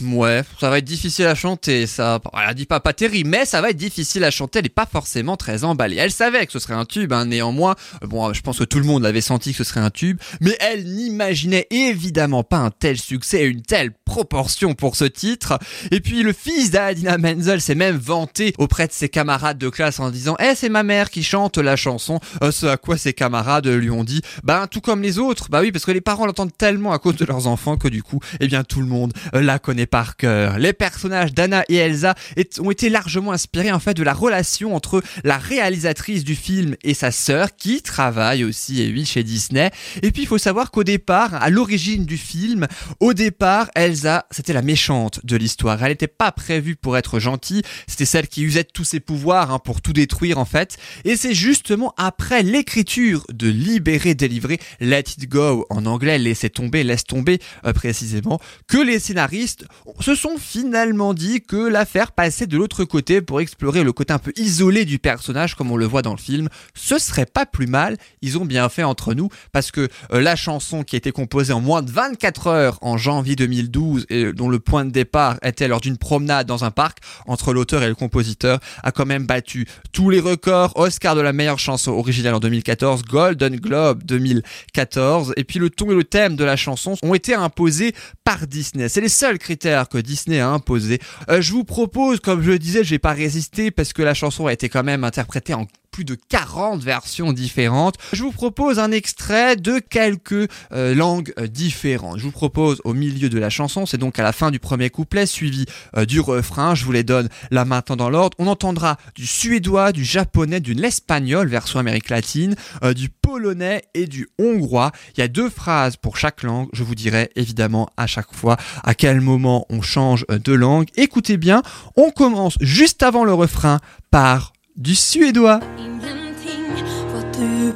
ouais, 0.00 0.44
ça 0.60 0.70
va 0.70 0.78
être 0.78 0.84
difficile 0.84 1.26
à 1.26 1.34
chanter, 1.34 1.88
ça. 1.88 2.20
Elle 2.48 2.54
dit 2.54 2.66
pas 2.66 2.78
pas 2.78 2.92
terrible, 2.92 3.30
mais 3.30 3.46
ça 3.46 3.60
va 3.60 3.70
être 3.70 3.76
difficile 3.76 4.22
à 4.22 4.30
chanter. 4.30 4.60
Elle 4.60 4.66
est 4.66 4.68
pas 4.68 4.86
forcément 4.86 5.36
très 5.36 5.64
emballée. 5.64 5.96
Elle 5.96 6.12
savait 6.12 6.46
que 6.46 6.52
ce 6.52 6.60
serait 6.60 6.74
un 6.74 6.84
tube, 6.84 7.12
hein, 7.12 7.26
néanmoins. 7.26 7.74
euh, 8.04 8.06
Bon, 8.06 8.32
je 8.32 8.40
pense 8.42 8.60
que 8.60 8.64
tout 8.64 8.78
le 8.78 8.84
monde 8.84 9.04
avait 9.04 9.20
senti 9.20 9.50
que 9.50 9.56
ce 9.56 9.64
serait 9.64 9.80
un 9.80 9.90
tube, 9.90 10.20
mais 10.40 10.56
elle 10.60 10.84
n'imaginait 10.84 11.66
évidemment 11.72 12.44
pas 12.44 12.58
un 12.58 12.70
tel 12.70 12.96
succès 12.96 13.42
et 13.42 13.46
une 13.46 13.62
telle 13.62 13.90
proportion 14.04 14.74
pour 14.74 14.94
ce 14.94 15.04
titre. 15.06 15.58
Et 15.90 15.98
puis 15.98 16.22
le 16.22 16.32
fils 16.32 16.70
d'Adina 16.70 17.18
Menzel 17.18 17.60
s'est 17.60 17.74
même 17.74 17.96
vanté 17.96 18.54
auprès 18.58 18.86
de 18.86 18.92
ses 18.92 19.08
camarades 19.08 19.58
de 19.58 19.68
classe 19.68 19.98
en 19.98 20.10
disant 20.10 20.36
Eh 20.38 20.54
c'est 20.54 20.68
ma 20.68 20.84
mère 20.84 21.10
qui 21.10 21.24
chante 21.24 21.58
la 21.58 21.74
chanson 21.74 22.20
Euh, 22.44 22.51
À 22.62 22.76
quoi 22.76 22.98
ses 22.98 23.12
camarades 23.12 23.66
lui 23.66 23.90
ont 23.90 24.04
dit 24.04 24.20
Ben 24.44 24.66
tout 24.66 24.80
comme 24.80 25.02
les 25.02 25.18
autres 25.18 25.48
Bah 25.50 25.60
oui 25.62 25.72
parce 25.72 25.84
que 25.84 25.90
les 25.90 26.00
parents 26.00 26.26
l'entendent 26.26 26.56
tellement 26.56 26.92
à 26.92 26.98
cause 26.98 27.16
de 27.16 27.24
leurs 27.24 27.46
enfants 27.46 27.76
que 27.76 27.88
du 27.88 28.02
coup 28.02 28.20
eh 28.40 28.46
bien 28.46 28.62
tout 28.62 28.80
le 28.80 28.86
monde 28.86 29.12
euh, 29.34 29.40
la 29.40 29.58
connaît 29.58 29.86
par 29.86 30.16
cœur. 30.16 30.58
Les 30.58 30.72
personnages 30.72 31.32
d'Anna 31.32 31.64
et 31.68 31.76
Elsa 31.76 32.14
ont 32.60 32.70
été 32.70 32.88
largement 32.88 33.32
inspirés 33.32 33.72
en 33.72 33.80
fait 33.80 33.94
de 33.94 34.02
la 34.02 34.12
relation 34.12 34.74
entre 34.74 35.02
la 35.24 35.38
réalisatrice 35.38 36.24
du 36.24 36.34
film 36.34 36.76
et 36.84 36.94
sa 36.94 37.10
sœur 37.10 37.56
qui 37.56 37.82
travaille 37.82 38.44
aussi 38.44 38.82
et 38.82 38.92
oui 38.92 39.04
chez 39.04 39.22
Disney. 39.22 39.70
Et 40.02 40.10
puis 40.10 40.22
il 40.22 40.28
faut 40.28 40.38
savoir 40.38 40.70
qu'au 40.70 40.84
départ, 40.84 41.34
à 41.34 41.50
l'origine 41.50 42.04
du 42.04 42.16
film, 42.16 42.66
au 43.00 43.14
départ, 43.14 43.70
Elsa, 43.74 44.26
c'était 44.30 44.52
la 44.52 44.62
méchante 44.62 45.24
de 45.24 45.36
l'histoire. 45.36 45.82
Elle 45.82 45.90
n'était 45.90 46.06
pas 46.06 46.32
prévue 46.32 46.76
pour 46.76 46.96
être 46.96 47.18
gentille, 47.18 47.62
c'était 47.86 48.04
celle 48.04 48.28
qui 48.28 48.42
usait 48.42 48.64
tous 48.64 48.84
ses 48.84 49.00
pouvoirs 49.00 49.50
hein, 49.50 49.58
pour 49.58 49.80
tout 49.80 49.92
détruire 49.92 50.38
en 50.38 50.44
fait. 50.44 50.76
Et 51.04 51.16
c'est 51.16 51.34
justement 51.34 51.94
après 51.96 52.31
l'écriture 52.40 53.26
de 53.30 53.48
Libérer, 53.48 54.14
délivrer, 54.14 54.58
Let 54.80 55.00
It 55.00 55.28
Go 55.28 55.66
en 55.68 55.84
anglais, 55.84 56.18
laisser 56.18 56.48
tomber, 56.48 56.84
laisse 56.84 57.04
tomber 57.04 57.38
euh, 57.66 57.72
précisément, 57.72 58.40
que 58.66 58.78
les 58.78 58.98
scénaristes 58.98 59.66
se 60.00 60.14
sont 60.14 60.38
finalement 60.38 61.12
dit 61.12 61.42
que 61.42 61.56
l'affaire 61.56 62.12
passait 62.12 62.46
de 62.46 62.56
l'autre 62.56 62.84
côté 62.84 63.20
pour 63.20 63.40
explorer 63.40 63.84
le 63.84 63.92
côté 63.92 64.14
un 64.14 64.18
peu 64.18 64.32
isolé 64.36 64.84
du 64.84 64.98
personnage 64.98 65.54
comme 65.54 65.70
on 65.70 65.76
le 65.76 65.84
voit 65.84 66.02
dans 66.02 66.12
le 66.12 66.18
film. 66.18 66.48
Ce 66.74 66.98
serait 66.98 67.26
pas 67.26 67.44
plus 67.44 67.66
mal, 67.66 67.96
ils 68.22 68.38
ont 68.38 68.46
bien 68.46 68.68
fait 68.68 68.84
entre 68.84 69.12
nous 69.12 69.28
parce 69.52 69.70
que 69.70 69.88
euh, 70.12 70.20
la 70.20 70.36
chanson 70.36 70.84
qui 70.84 70.96
a 70.96 70.98
été 70.98 71.12
composée 71.12 71.52
en 71.52 71.60
moins 71.60 71.82
de 71.82 71.90
24 71.90 72.46
heures 72.46 72.78
en 72.80 72.96
janvier 72.96 73.36
2012 73.36 74.06
et 74.08 74.32
dont 74.32 74.48
le 74.48 74.58
point 74.58 74.84
de 74.84 74.90
départ 74.90 75.36
était 75.42 75.68
lors 75.68 75.80
d'une 75.80 75.98
promenade 75.98 76.46
dans 76.46 76.64
un 76.64 76.70
parc 76.70 76.98
entre 77.26 77.52
l'auteur 77.52 77.82
et 77.82 77.88
le 77.88 77.94
compositeur 77.94 78.60
a 78.82 78.92
quand 78.92 79.06
même 79.06 79.26
battu 79.26 79.66
tous 79.92 80.08
les 80.08 80.20
records, 80.20 80.72
Oscar 80.76 81.14
de 81.14 81.20
la 81.20 81.32
meilleure 81.32 81.58
chanson 81.58 81.92
originale 81.92 82.21
en 82.30 82.40
2014, 82.40 83.02
Golden 83.02 83.56
Globe 83.56 84.02
2014 84.04 85.34
et 85.36 85.44
puis 85.44 85.58
le 85.58 85.70
ton 85.70 85.90
et 85.90 85.94
le 85.94 86.04
thème 86.04 86.36
de 86.36 86.44
la 86.44 86.56
chanson 86.56 86.94
ont 87.02 87.14
été 87.14 87.34
imposés 87.34 87.94
par 88.24 88.46
Disney. 88.46 88.88
C'est 88.88 89.00
les 89.00 89.08
seuls 89.08 89.38
critères 89.38 89.88
que 89.88 89.98
Disney 89.98 90.40
a 90.40 90.48
imposés. 90.48 91.00
Euh, 91.28 91.40
je 91.40 91.52
vous 91.52 91.64
propose, 91.64 92.20
comme 92.20 92.42
je 92.42 92.50
le 92.50 92.58
disais, 92.58 92.84
je 92.84 92.90
vais 92.90 92.98
pas 92.98 93.12
résister 93.12 93.70
parce 93.70 93.92
que 93.92 94.02
la 94.02 94.14
chanson 94.14 94.46
a 94.46 94.52
été 94.52 94.68
quand 94.68 94.84
même 94.84 95.04
interprétée 95.04 95.54
en 95.54 95.66
plus 95.92 96.04
de 96.04 96.16
40 96.16 96.82
versions 96.82 97.32
différentes. 97.32 97.96
Je 98.12 98.22
vous 98.22 98.32
propose 98.32 98.78
un 98.78 98.90
extrait 98.90 99.56
de 99.56 99.78
quelques 99.78 100.50
euh, 100.72 100.94
langues 100.94 101.32
euh, 101.38 101.46
différentes. 101.46 102.18
Je 102.18 102.24
vous 102.24 102.32
propose 102.32 102.80
au 102.84 102.94
milieu 102.94 103.28
de 103.28 103.38
la 103.38 103.50
chanson, 103.50 103.84
c'est 103.84 103.98
donc 103.98 104.18
à 104.18 104.22
la 104.22 104.32
fin 104.32 104.50
du 104.50 104.58
premier 104.58 104.88
couplet, 104.88 105.26
suivi 105.26 105.66
euh, 105.96 106.06
du 106.06 106.18
refrain. 106.18 106.74
Je 106.74 106.86
vous 106.86 106.92
les 106.92 107.04
donne 107.04 107.28
là 107.50 107.64
maintenant 107.66 107.96
dans 107.96 108.10
l'ordre. 108.10 108.36
On 108.40 108.46
entendra 108.46 108.96
du 109.14 109.26
suédois, 109.26 109.92
du 109.92 110.02
japonais, 110.02 110.60
de 110.60 110.72
l'espagnol, 110.72 111.46
version 111.46 111.78
Amérique 111.78 112.08
latine, 112.08 112.56
du 112.96 113.10
polonais 113.10 113.82
et 113.92 114.06
du 114.06 114.28
hongrois. 114.38 114.92
Il 115.14 115.20
y 115.20 115.22
a 115.22 115.28
deux 115.28 115.50
phrases 115.50 115.96
pour 115.96 116.16
chaque 116.16 116.42
langue. 116.42 116.68
Je 116.72 116.82
vous 116.82 116.94
dirai 116.94 117.30
évidemment 117.36 117.90
à 117.98 118.06
chaque 118.06 118.34
fois 118.34 118.56
à 118.82 118.94
quel 118.94 119.20
moment 119.20 119.66
on 119.68 119.82
change 119.82 120.24
de 120.28 120.52
langue. 120.54 120.88
Écoutez 120.96 121.36
bien, 121.36 121.62
on 121.96 122.10
commence 122.10 122.56
juste 122.60 123.02
avant 123.02 123.24
le 123.24 123.34
refrain 123.34 123.78
par 124.10 124.51
du 124.76 124.94
suédois. 124.94 125.60
Ingenting 125.78 126.84
vad 127.12 127.36
du 127.36 127.72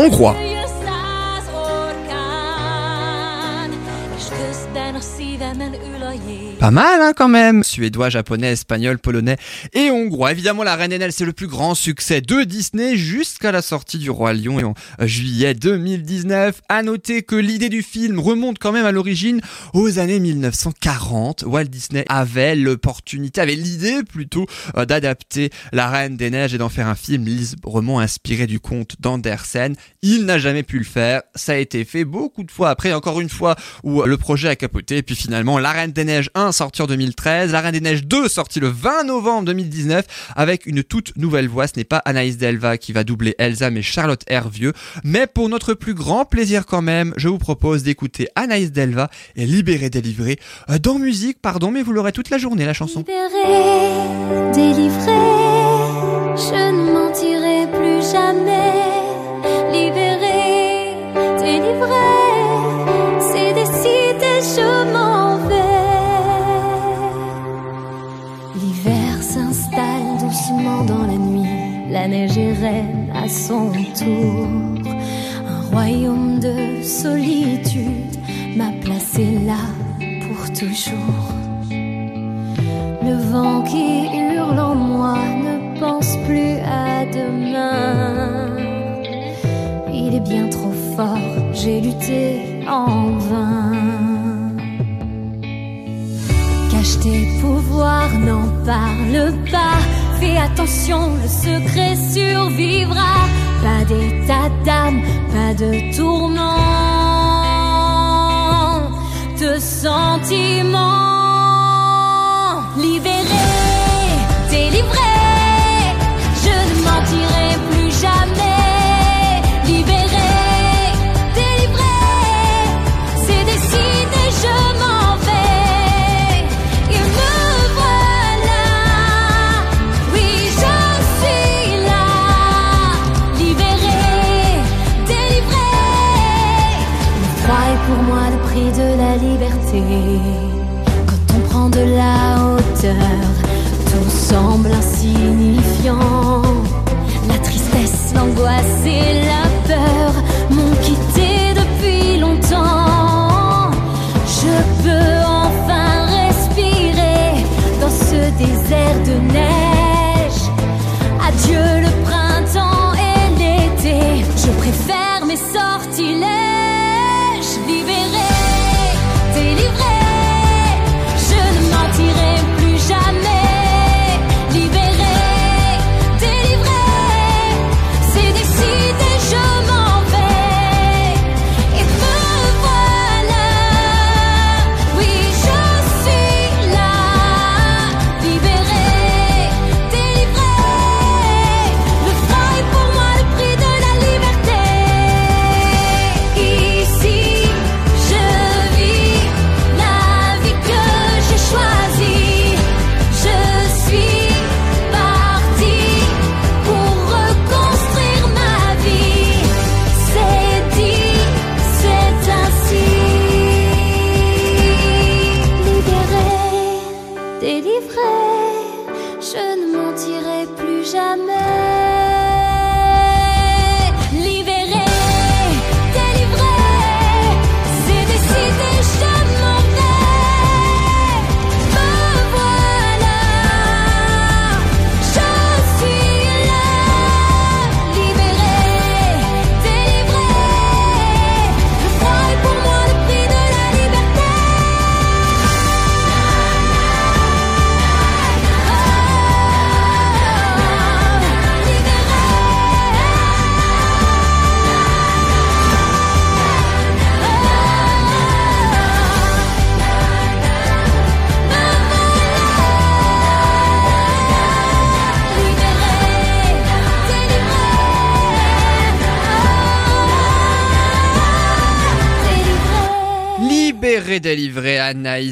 stać. 0.00 0.12
Hongrois. 0.12 0.49
Pas 6.60 6.70
mal 6.70 7.00
hein, 7.00 7.14
quand 7.16 7.30
même 7.30 7.64
Suédois, 7.64 8.10
japonais, 8.10 8.52
espagnol, 8.52 8.98
polonais 8.98 9.38
et 9.72 9.90
hongrois. 9.90 10.32
Évidemment, 10.32 10.62
La 10.62 10.76
Reine 10.76 10.90
des 10.90 10.98
Neiges, 10.98 11.14
c'est 11.14 11.24
le 11.24 11.32
plus 11.32 11.46
grand 11.46 11.74
succès 11.74 12.20
de 12.20 12.42
Disney 12.42 12.98
jusqu'à 12.98 13.50
la 13.50 13.62
sortie 13.62 13.96
du 13.96 14.10
Roi 14.10 14.34
Lion 14.34 14.58
en 14.58 14.74
euh, 15.00 15.06
juillet 15.06 15.54
2019. 15.54 16.60
À 16.68 16.82
noter 16.82 17.22
que 17.22 17.34
l'idée 17.34 17.70
du 17.70 17.82
film 17.82 18.18
remonte 18.18 18.58
quand 18.58 18.72
même 18.72 18.84
à 18.84 18.92
l'origine 18.92 19.40
aux 19.72 19.98
années 19.98 20.20
1940. 20.20 21.44
Walt 21.46 21.64
Disney 21.64 22.04
avait 22.10 22.56
l'opportunité, 22.56 23.40
avait 23.40 23.54
l'idée 23.54 24.02
plutôt 24.02 24.44
euh, 24.76 24.84
d'adapter 24.84 25.48
La 25.72 25.88
Reine 25.88 26.18
des 26.18 26.28
Neiges 26.28 26.52
et 26.52 26.58
d'en 26.58 26.68
faire 26.68 26.88
un 26.88 26.94
film 26.94 27.24
librement 27.24 28.00
inspiré 28.00 28.46
du 28.46 28.60
conte 28.60 28.96
d'Andersen. 29.00 29.76
Il 30.02 30.26
n'a 30.26 30.38
jamais 30.38 30.62
pu 30.62 30.76
le 30.76 30.84
faire. 30.84 31.22
Ça 31.34 31.52
a 31.52 31.56
été 31.56 31.86
fait 31.86 32.04
beaucoup 32.04 32.44
de 32.44 32.50
fois 32.50 32.68
après, 32.68 32.92
encore 32.92 33.22
une 33.22 33.30
fois, 33.30 33.56
où 33.82 34.02
le 34.02 34.16
projet 34.18 34.48
a 34.50 34.56
capoté. 34.56 34.98
Et 34.98 35.02
puis 35.02 35.16
finalement, 35.16 35.58
La 35.58 35.72
Reine 35.72 35.92
des 35.92 36.04
Neiges 36.04 36.28
1 36.34 36.49
sorti 36.52 36.82
en 36.82 36.86
2013, 36.86 37.52
La 37.52 37.60
Reine 37.60 37.72
des 37.72 37.80
Neiges 37.80 38.04
2 38.04 38.28
sorti 38.28 38.60
le 38.60 38.68
20 38.68 39.04
novembre 39.04 39.46
2019 39.46 40.04
avec 40.36 40.66
une 40.66 40.82
toute 40.82 41.16
nouvelle 41.16 41.48
voix. 41.48 41.66
Ce 41.66 41.72
n'est 41.76 41.84
pas 41.84 41.98
Anaïs 41.98 42.36
Delva 42.36 42.78
qui 42.78 42.92
va 42.92 43.04
doubler 43.04 43.34
Elsa 43.38 43.70
mais 43.70 43.82
Charlotte 43.82 44.22
Hervieux. 44.26 44.72
Mais 45.04 45.26
pour 45.26 45.48
notre 45.48 45.74
plus 45.74 45.94
grand 45.94 46.24
plaisir 46.24 46.66
quand 46.66 46.82
même, 46.82 47.12
je 47.16 47.28
vous 47.28 47.38
propose 47.38 47.82
d'écouter 47.82 48.28
Anaïs 48.34 48.72
Delva 48.72 49.10
et 49.36 49.46
Libéré 49.46 49.90
délivré 49.90 50.38
euh, 50.70 50.78
dans 50.78 50.98
musique, 50.98 51.40
pardon, 51.40 51.70
mais 51.70 51.82
vous 51.82 51.92
l'aurez 51.92 52.12
toute 52.12 52.30
la 52.30 52.38
journée 52.38 52.64
la 52.66 52.72
chanson. 52.72 53.00
Libéré, 53.00 54.52
délivré, 54.52 55.20
je 56.36 56.70
ne 56.72 56.92
mentirai 56.92 57.66
plus 57.72 58.12
jamais. 58.12 58.90
C'est 63.82 64.89
dans 70.86 71.06
la 71.06 71.16
nuit, 71.18 71.90
la 71.90 72.08
neige 72.08 72.38
est 72.38 72.52
reine 72.52 73.10
à 73.14 73.28
son 73.28 73.70
tour. 73.98 74.48
Un 75.46 75.60
royaume 75.70 76.40
de 76.40 76.82
solitude 76.82 78.16
m'a 78.56 78.72
placé 78.82 79.38
là 79.44 79.62
pour 80.22 80.52
toujours. 80.52 81.32
Le 81.70 83.14
vent 83.30 83.62
qui 83.62 84.06
hurle 84.16 84.58
en 84.58 84.74
moi 84.74 85.18
ne 85.44 85.78
pense 85.78 86.16
plus 86.26 86.58
à 86.64 87.04
demain. 87.04 88.56
Il 89.92 90.14
est 90.14 90.28
bien 90.28 90.48
trop 90.48 90.72
fort, 90.96 91.18
j'ai 91.52 91.80
lutté 91.80 92.64
en 92.68 93.16
vain. 93.18 93.79
Cache 96.80 96.98
tes 97.00 97.26
pouvoirs, 97.42 98.18
n'en 98.18 98.48
parle 98.64 99.34
pas. 99.50 99.78
Fais 100.18 100.38
attention, 100.38 101.12
le 101.22 101.28
secret 101.28 101.94
survivra. 101.94 103.28
Pas 103.62 103.84
d'état 103.84 104.48
d'âme, 104.64 105.02
pas 105.30 105.52
de 105.52 105.94
tourment, 105.94 106.56
de 109.38 109.58
sentiments. 109.58 110.78
Libéré, 112.78 113.69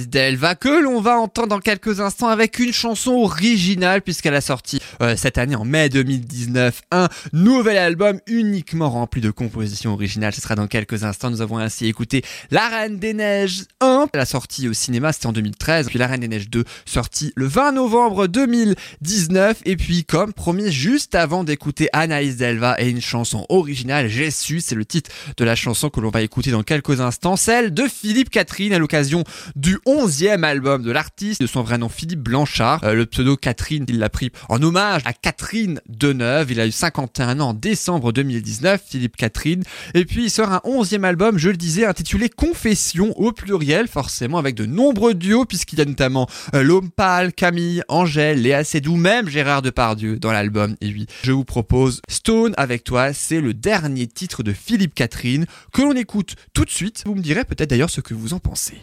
Delva 0.08 0.54
que 0.54 0.82
l'on 0.82 1.00
va 1.00 1.18
entendre 1.18 1.48
dans 1.48 1.58
quelques 1.58 2.00
instants 2.00 2.28
avec 2.28 2.58
une 2.58 2.72
chanson 2.72 3.12
originale 3.12 4.02
puisqu'elle 4.02 4.34
a 4.34 4.40
sorti 4.40 4.80
euh, 5.02 5.16
cette 5.16 5.38
année 5.38 5.54
en 5.54 5.64
mai 5.64 5.88
2019 5.88 6.82
un 6.90 7.08
nouvel 7.32 7.76
album 7.76 8.20
uniquement 8.26 8.88
rempli 8.90 9.20
de 9.20 9.30
compositions 9.30 9.92
originales. 9.92 10.32
Ce 10.32 10.40
sera 10.40 10.54
dans 10.54 10.66
quelques 10.66 11.04
instants. 11.04 11.30
Nous 11.30 11.42
avons 11.42 11.58
ainsi 11.58 11.86
écouté 11.86 12.22
La 12.50 12.68
Reine 12.68 12.98
des 12.98 13.12
Neiges 13.12 13.64
1, 13.80 14.08
la 14.14 14.24
sortie 14.24 14.68
au 14.68 14.72
cinéma 14.72 15.12
c'était 15.12 15.26
en 15.26 15.32
2013, 15.32 15.88
puis 15.88 15.98
La 15.98 16.06
Reine 16.06 16.20
des 16.20 16.28
Neiges 16.28 16.48
2 16.48 16.64
sorti 16.86 17.32
le 17.36 17.46
20 17.46 17.72
novembre 17.72 18.26
2019 18.26 19.62
et 19.64 19.76
puis 19.76 20.04
comme 20.04 20.32
promis 20.32 20.72
juste 20.72 21.14
avant 21.14 21.44
d'écouter 21.44 21.88
Anaïs 21.92 22.36
Delva 22.36 22.80
et 22.80 22.88
une 22.88 23.00
chanson 23.00 23.44
originale, 23.48 24.08
j'ai 24.08 24.30
su, 24.30 24.60
c'est 24.60 24.74
le 24.74 24.84
titre 24.84 25.10
de 25.36 25.44
la 25.44 25.54
chanson 25.54 25.90
que 25.90 26.00
l'on 26.00 26.10
va 26.10 26.22
écouter 26.22 26.50
dans 26.50 26.62
quelques 26.62 27.00
instants, 27.00 27.36
celle 27.36 27.74
de 27.74 27.86
Philippe 27.86 28.30
Catherine 28.30 28.72
à 28.72 28.78
l'occasion 28.78 29.24
du 29.56 29.78
11e 29.98 30.44
album 30.44 30.84
de 30.84 30.92
l'artiste, 30.92 31.40
de 31.40 31.48
son 31.48 31.62
vrai 31.62 31.76
nom 31.76 31.88
Philippe 31.88 32.20
Blanchard. 32.20 32.84
Euh, 32.84 32.94
le 32.94 33.04
pseudo 33.04 33.36
Catherine, 33.36 33.84
il 33.88 33.98
l'a 33.98 34.08
pris 34.08 34.30
en 34.48 34.62
hommage 34.62 35.02
à 35.04 35.12
Catherine 35.12 35.80
Deneuve. 35.88 36.52
Il 36.52 36.60
a 36.60 36.68
eu 36.68 36.70
51 36.70 37.40
ans 37.40 37.48
en 37.48 37.54
décembre 37.54 38.12
2019, 38.12 38.80
Philippe 38.88 39.16
Catherine. 39.16 39.64
Et 39.94 40.04
puis 40.04 40.26
il 40.26 40.30
sort 40.30 40.52
un 40.52 40.60
11e 40.64 41.02
album, 41.02 41.36
je 41.36 41.48
le 41.48 41.56
disais, 41.56 41.84
intitulé 41.84 42.28
Confession 42.28 43.12
au 43.18 43.32
pluriel, 43.32 43.88
forcément 43.88 44.38
avec 44.38 44.54
de 44.54 44.66
nombreux 44.66 45.14
duos, 45.14 45.46
puisqu'il 45.46 45.80
y 45.80 45.82
a 45.82 45.84
notamment 45.84 46.28
euh, 46.54 46.62
L'Homme 46.62 46.92
Pâle, 46.92 47.32
Camille, 47.32 47.82
Angèle, 47.88 48.40
Léa 48.40 48.62
Seydoux, 48.62 48.94
même 48.94 49.28
Gérard 49.28 49.62
Depardieu 49.62 50.20
dans 50.20 50.30
l'album. 50.30 50.76
Et 50.80 50.92
oui, 50.92 51.06
je 51.24 51.32
vous 51.32 51.44
propose 51.44 52.02
Stone 52.08 52.54
avec 52.56 52.84
toi, 52.84 53.12
c'est 53.12 53.40
le 53.40 53.52
dernier 53.52 54.06
titre 54.06 54.44
de 54.44 54.52
Philippe 54.52 54.94
Catherine 54.94 55.46
que 55.72 55.82
l'on 55.82 55.96
écoute 55.96 56.36
tout 56.54 56.64
de 56.64 56.70
suite. 56.70 57.02
Vous 57.04 57.16
me 57.16 57.20
direz 57.20 57.44
peut-être 57.44 57.70
d'ailleurs 57.70 57.90
ce 57.90 58.00
que 58.00 58.14
vous 58.14 58.32
en 58.32 58.38
pensez. 58.38 58.78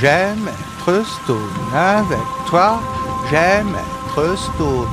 J'aime 0.00 0.48
être 0.48 1.04
stone 1.04 1.36
avec 1.74 2.18
toi, 2.48 2.80
j'aime 3.30 3.74
être 3.74 4.38
stone. 4.38 4.88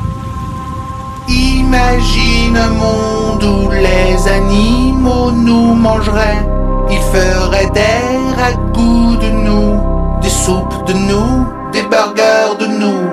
Imagine 1.27 2.57
un 2.57 2.69
monde 2.69 3.43
où 3.43 3.71
les 3.71 4.27
animaux 4.27 5.31
nous 5.31 5.73
mangeraient. 5.73 6.45
Ils 6.89 7.01
feraient 7.13 7.69
des 7.71 8.41
ragoûts 8.41 9.15
de 9.17 9.29
nous, 9.29 10.19
des 10.21 10.29
soupes 10.29 10.85
de 10.87 10.93
nous, 10.93 11.45
des 11.71 11.83
burgers 11.83 12.57
de 12.59 12.67
nous. 12.67 13.09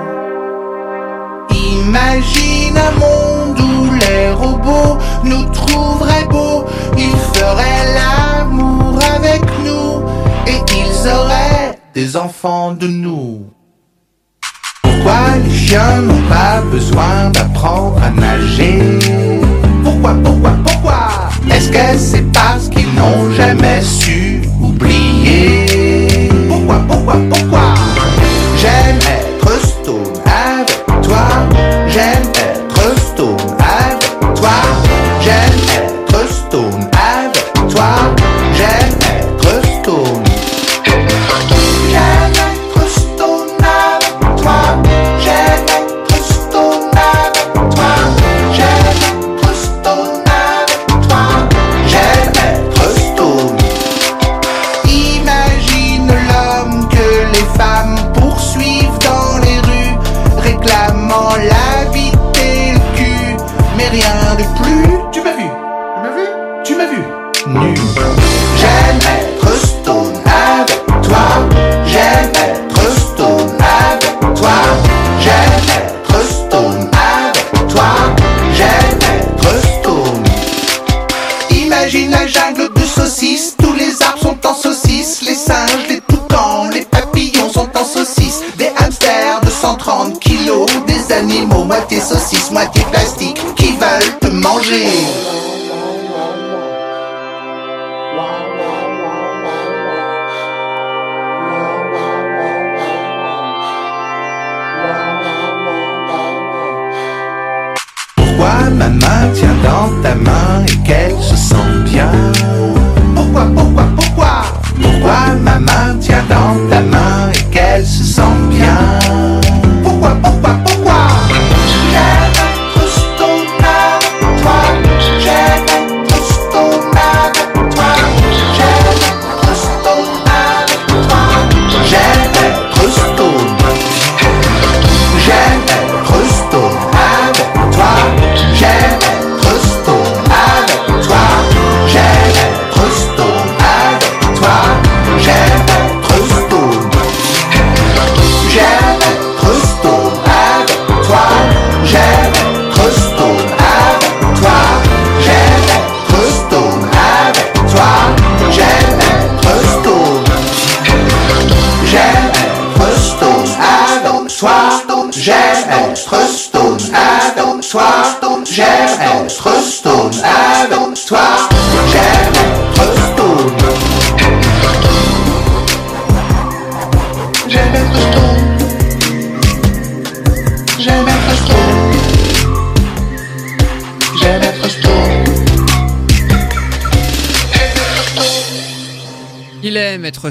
Imagine 1.79 2.77
un 2.77 2.91
monde 2.99 3.59
où 3.59 3.93
les 3.93 4.31
robots 4.31 4.97
nous 5.23 5.45
trouveraient 5.51 6.25
beaux. 6.29 6.65
Ils 6.97 7.17
feraient 7.33 7.93
l'amour 7.95 8.99
avec 9.15 9.43
nous 9.63 9.72
et 10.47 10.61
ils 10.75 11.07
auraient 11.07 11.79
des 11.93 12.15
enfants 12.15 12.73
de 12.73 12.87
nous. 12.87 13.45
Pourquoi 14.81 15.37
les 15.43 15.53
chiens 15.53 16.01
n'ont 16.01 16.27
pas 16.29 16.61
besoin 16.71 17.29
d'apprendre 17.31 18.01
à 18.01 18.09
nager? 18.09 18.99
Pourquoi, 19.83 20.15
pourquoi, 20.23 20.51
pourquoi? 20.65 21.29
Est-ce 21.51 21.69
que 21.69 21.97
c'est 21.97 22.31
parce 22.31 22.69
qu'ils 22.69 22.93
n'ont 22.95 23.31
jamais 23.31 23.81
su 23.81 24.41
oublier? 24.61 26.29
Pourquoi, 26.47 26.79
pourquoi, 26.87 27.15
pourquoi? 27.29 27.73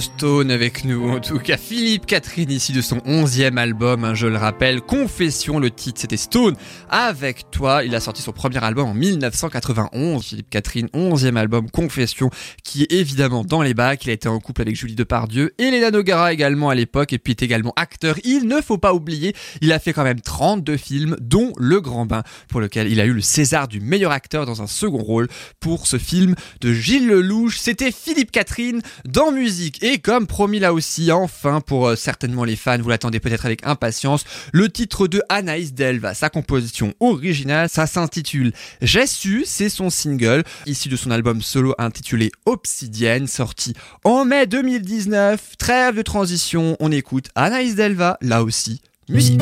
Stone 0.01 0.51
avec 0.51 0.85
nous, 0.85 1.11
en 1.11 1.21
tout 1.21 1.39
cas. 1.39 1.57
Philippe 1.57 2.07
Catherine 2.07 2.51
ici 2.51 2.73
de 2.73 2.81
son 2.81 2.99
11e 2.99 3.57
album, 3.59 4.05
hein, 4.05 4.15
je 4.15 4.27
le 4.27 4.37
rappelle, 4.37 4.81
Confession, 4.81 5.59
le 5.59 5.71
titre 5.71 6.01
c'était 6.01 6.17
Stone 6.17 6.55
avec 6.89 7.51
toi, 7.51 7.85
il 7.85 7.95
a 7.95 8.01
sorti 8.01 8.23
son 8.23 8.33
premier 8.33 8.63
album 8.65 8.89
en 8.89 8.95
1991, 8.95 10.25
Philippe 10.25 10.51
Catherine, 10.51 10.89
11e 10.95 11.37
album 11.37 11.71
Confession, 11.71 12.31
qui 12.65 12.85
est 12.85 12.93
évidemment 12.93 13.45
dans 13.45 13.63
les 13.63 13.75
bacs, 13.75 14.05
il 14.05 14.11
a 14.11 14.13
été 14.15 14.29
en 14.29 14.39
couple 14.41 14.63
avec 14.63 14.77
Julie 14.77 14.95
Depardieu. 14.95 15.53
Et 15.59 15.71
Léna 15.71 15.91
Nogara 15.91 16.33
également 16.33 16.71
à 16.71 16.75
l'époque, 16.75 17.13
et 17.13 17.19
puis 17.19 17.33
est 17.33 17.43
également 17.43 17.73
acteur, 17.77 18.17
il 18.25 18.47
ne 18.47 18.61
faut 18.61 18.79
pas 18.79 18.95
oublier, 18.95 19.35
il 19.61 19.73
a 19.73 19.79
fait 19.79 19.93
quand 19.93 20.05
même 20.05 20.21
32 20.21 20.77
films, 20.77 21.17
dont 21.21 21.53
Le 21.59 21.81
Grand 21.81 22.07
Bain, 22.07 22.23
pour 22.49 22.61
lequel 22.61 22.91
il 22.91 23.01
a 23.01 23.05
eu 23.05 23.13
le 23.13 23.21
César 23.21 23.69
du 23.69 23.81
meilleur 23.81 24.13
acteur 24.13 24.47
dans 24.47 24.63
un 24.63 24.67
second 24.67 25.03
rôle 25.03 25.29
pour 25.61 25.87
ce 25.87 25.99
film 25.99 26.35
de 26.61 26.73
Gilles 26.73 27.09
Lelouch, 27.09 27.59
c'était 27.59 27.93
Philippe 27.93 28.31
Catherine 28.31 28.81
dans 29.05 29.33
musique. 29.33 29.82
Et 29.85 29.99
comme 29.99 30.29
promis 30.29 30.61
là 30.61 30.73
aussi, 30.73 31.11
enfin 31.11 31.61
pour 31.61 31.89
euh, 31.89 31.97
certainement 31.97 32.45
les 32.45 32.55
fans, 32.55 32.79
vous 32.79 32.89
l'attendez 32.89 33.19
peut-être 33.19 33.45
avec 33.47 33.67
impatience, 33.67 34.25
le 34.53 34.69
titre 34.69 35.09
de 35.09 35.21
Anaïs 35.29 35.75
Delva, 35.75 36.15
sa 36.15 36.31
composition 36.31 36.95
originale, 37.01 37.69
ça 37.69 37.89
s'intitule 37.89 38.53
J'ai 38.81 39.09
su, 39.09 39.43
c'est 39.45 39.69
son 39.69 39.91
single, 39.91 40.45
issu 40.67 40.89
de 40.89 40.95
son 40.95 41.11
album 41.11 41.43
solo 41.43 41.75
intitulé 41.79 42.31
Obsidienne, 42.47 43.27
sorti 43.27 43.75
en 44.05 44.25
mai 44.25 44.47
2019. 44.47 45.57
Trêve 45.59 45.97
de 45.97 46.03
transition, 46.03 46.77
on 46.79 46.93
écoute 46.93 47.31
Anaïs 47.35 47.75
Delva, 47.75 48.19
là 48.21 48.45
aussi, 48.45 48.83
musique. 49.09 49.41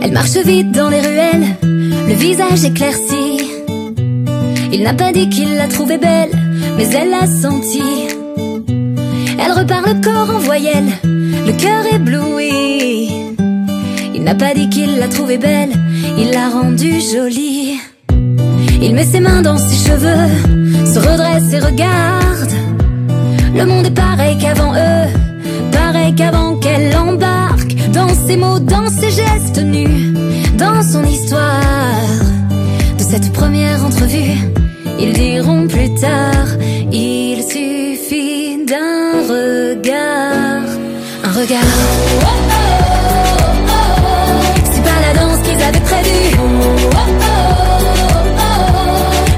Elle 0.00 0.12
marche 0.12 0.38
vite 0.38 0.72
dans 0.72 0.88
les 0.88 1.02
ruelles, 1.02 1.56
le 1.62 2.14
visage 2.14 2.64
éclairci. 2.64 3.17
Il 4.72 4.82
n'a 4.82 4.94
pas 4.94 5.12
dit 5.12 5.28
qu'il 5.28 5.56
la 5.56 5.66
trouvait 5.66 5.98
belle, 5.98 6.30
mais 6.76 6.88
elle 6.90 7.10
l'a 7.10 7.26
senti. 7.26 7.82
Elle 9.40 9.52
repart 9.52 9.86
le 9.86 10.00
corps 10.00 10.36
en 10.36 10.38
voyelle, 10.38 10.88
le 11.04 11.52
cœur 11.52 11.84
ébloui. 11.92 13.08
Il 14.14 14.22
n'a 14.22 14.34
pas 14.34 14.54
dit 14.54 14.68
qu'il 14.68 14.98
la 14.98 15.08
trouvait 15.08 15.38
belle, 15.38 15.70
il 16.18 16.30
l'a 16.30 16.50
rendue 16.50 17.00
jolie. 17.00 17.78
Il 18.82 18.94
met 18.94 19.04
ses 19.04 19.20
mains 19.20 19.42
dans 19.42 19.56
ses 19.56 19.88
cheveux, 19.88 20.86
se 20.86 20.98
redresse 20.98 21.52
et 21.52 21.60
regarde. 21.60 22.52
Le 23.54 23.64
monde 23.64 23.86
est 23.86 23.90
pareil 23.90 24.36
qu'avant 24.38 24.72
eux, 24.74 25.08
pareil 25.72 26.14
qu'avant 26.14 26.56
qu'elle 26.56 26.94
embarque 26.96 27.74
dans 27.92 28.08
ses 28.08 28.36
mots, 28.36 28.58
dans 28.60 28.88
ses 28.88 29.10
gestes 29.10 29.62
nus, 29.62 30.14
dans 30.56 30.82
son 30.82 31.04
histoire. 31.04 31.62
De 32.98 33.02
cette 33.02 33.32
première 33.32 33.84
entrevue, 33.84 34.36
ils 34.98 35.12
diront 35.12 35.66
plus 35.66 35.94
tard, 35.94 36.48
il 36.92 37.42
suffit 37.42 38.64
d'un 38.64 39.22
regard, 39.28 40.64
un 41.24 41.32
regard. 41.32 41.78
C'est 44.72 44.82
pas 44.82 45.00
la 45.06 45.20
danse 45.20 45.38
qu'ils 45.44 45.62
avaient 45.62 45.80
prévue. 45.80 46.36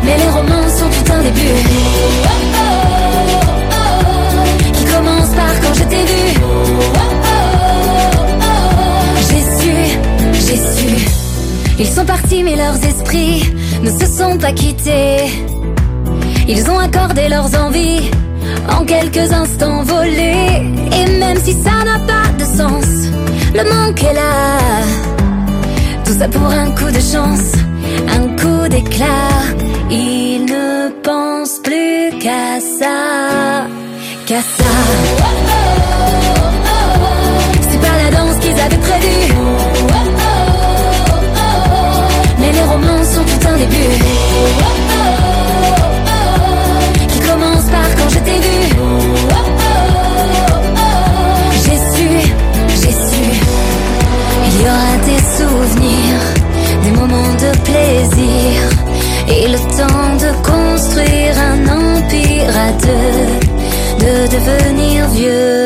Mais 0.05 0.17
les 0.17 0.31
romans 0.31 0.69
sont 0.79 0.89
tout 0.89 1.13
un 1.13 1.23
début. 1.23 1.61
Qui 4.75 4.85
commence 4.85 5.31
par 5.31 5.61
quand 5.63 5.75
je 5.75 5.85
t'ai 5.85 6.05
vu. 6.13 6.25
J'ai 9.29 9.43
su, 9.61 9.75
j'ai 10.47 10.57
su. 10.57 11.07
Ils 11.79 11.89
sont 11.89 12.05
partis, 12.05 12.43
mais 12.43 12.57
leurs 12.57 12.77
esprits 12.85 13.43
sont 14.21 14.37
pas 14.37 14.53
quittés. 14.53 15.17
Ils 16.47 16.71
ont 16.71 16.79
accordé 16.79 17.29
leurs 17.29 17.51
envies 17.65 18.11
en 18.69 18.85
quelques 18.85 19.33
instants 19.33 19.83
volés. 19.83 20.57
Et 20.99 21.19
même 21.19 21.39
si 21.39 21.53
ça 21.55 21.77
n'a 21.89 21.99
pas 22.13 22.29
de 22.39 22.45
sens, 22.59 22.89
le 23.59 23.65
manque 23.73 24.03
est 24.05 24.17
là. 24.23 24.35
Tout 26.05 26.17
ça 26.19 26.29
pour 26.29 26.51
un 26.63 26.71
coup 26.79 26.91
de 26.99 27.03
chance, 27.13 27.49
un 28.17 28.25
coup 28.41 28.69
d'éclat. 28.69 29.39
Ils 29.91 30.45
ne 30.55 30.91
pensent 31.03 31.61
plus 31.69 32.19
qu'à 32.23 32.61
ça, 32.79 33.67
qu'à 34.27 34.43
ça. 34.59 34.73
C'est 37.69 37.81
pas 37.87 37.97
la 38.03 38.11
danse 38.17 38.37
qu'ils 38.43 38.61
avaient 38.67 38.83
prévue. 38.89 39.40
Tout 43.61 43.67
un 43.67 43.67
début. 43.67 43.99
Qui 47.09 47.21
commence 47.21 47.65
par 47.65 47.89
quand 47.97 48.09
je 48.09 48.19
t'ai 48.19 48.39
vu. 48.47 48.61
J'ai 51.65 51.79
su, 51.95 52.09
j'ai 52.69 52.93
su. 52.93 53.25
Il 54.47 54.55
y 54.61 54.65
aura 54.65 54.95
des 55.09 55.23
souvenirs, 55.39 56.23
des 56.85 56.93
moments 56.93 57.35
de 57.35 57.51
plaisir. 57.65 58.57
Et 59.29 59.49
le 59.49 59.59
temps 59.77 60.17
de 60.25 60.31
construire 60.43 61.35
un 61.39 61.61
empire 61.69 62.53
à 62.57 62.73
deux, 62.73 64.05
de 64.05 64.13
devenir 64.27 65.07
vieux. 65.09 65.60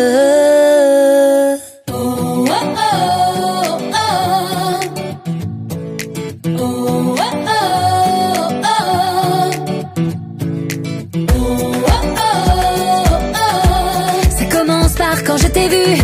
Par 15.68 16.03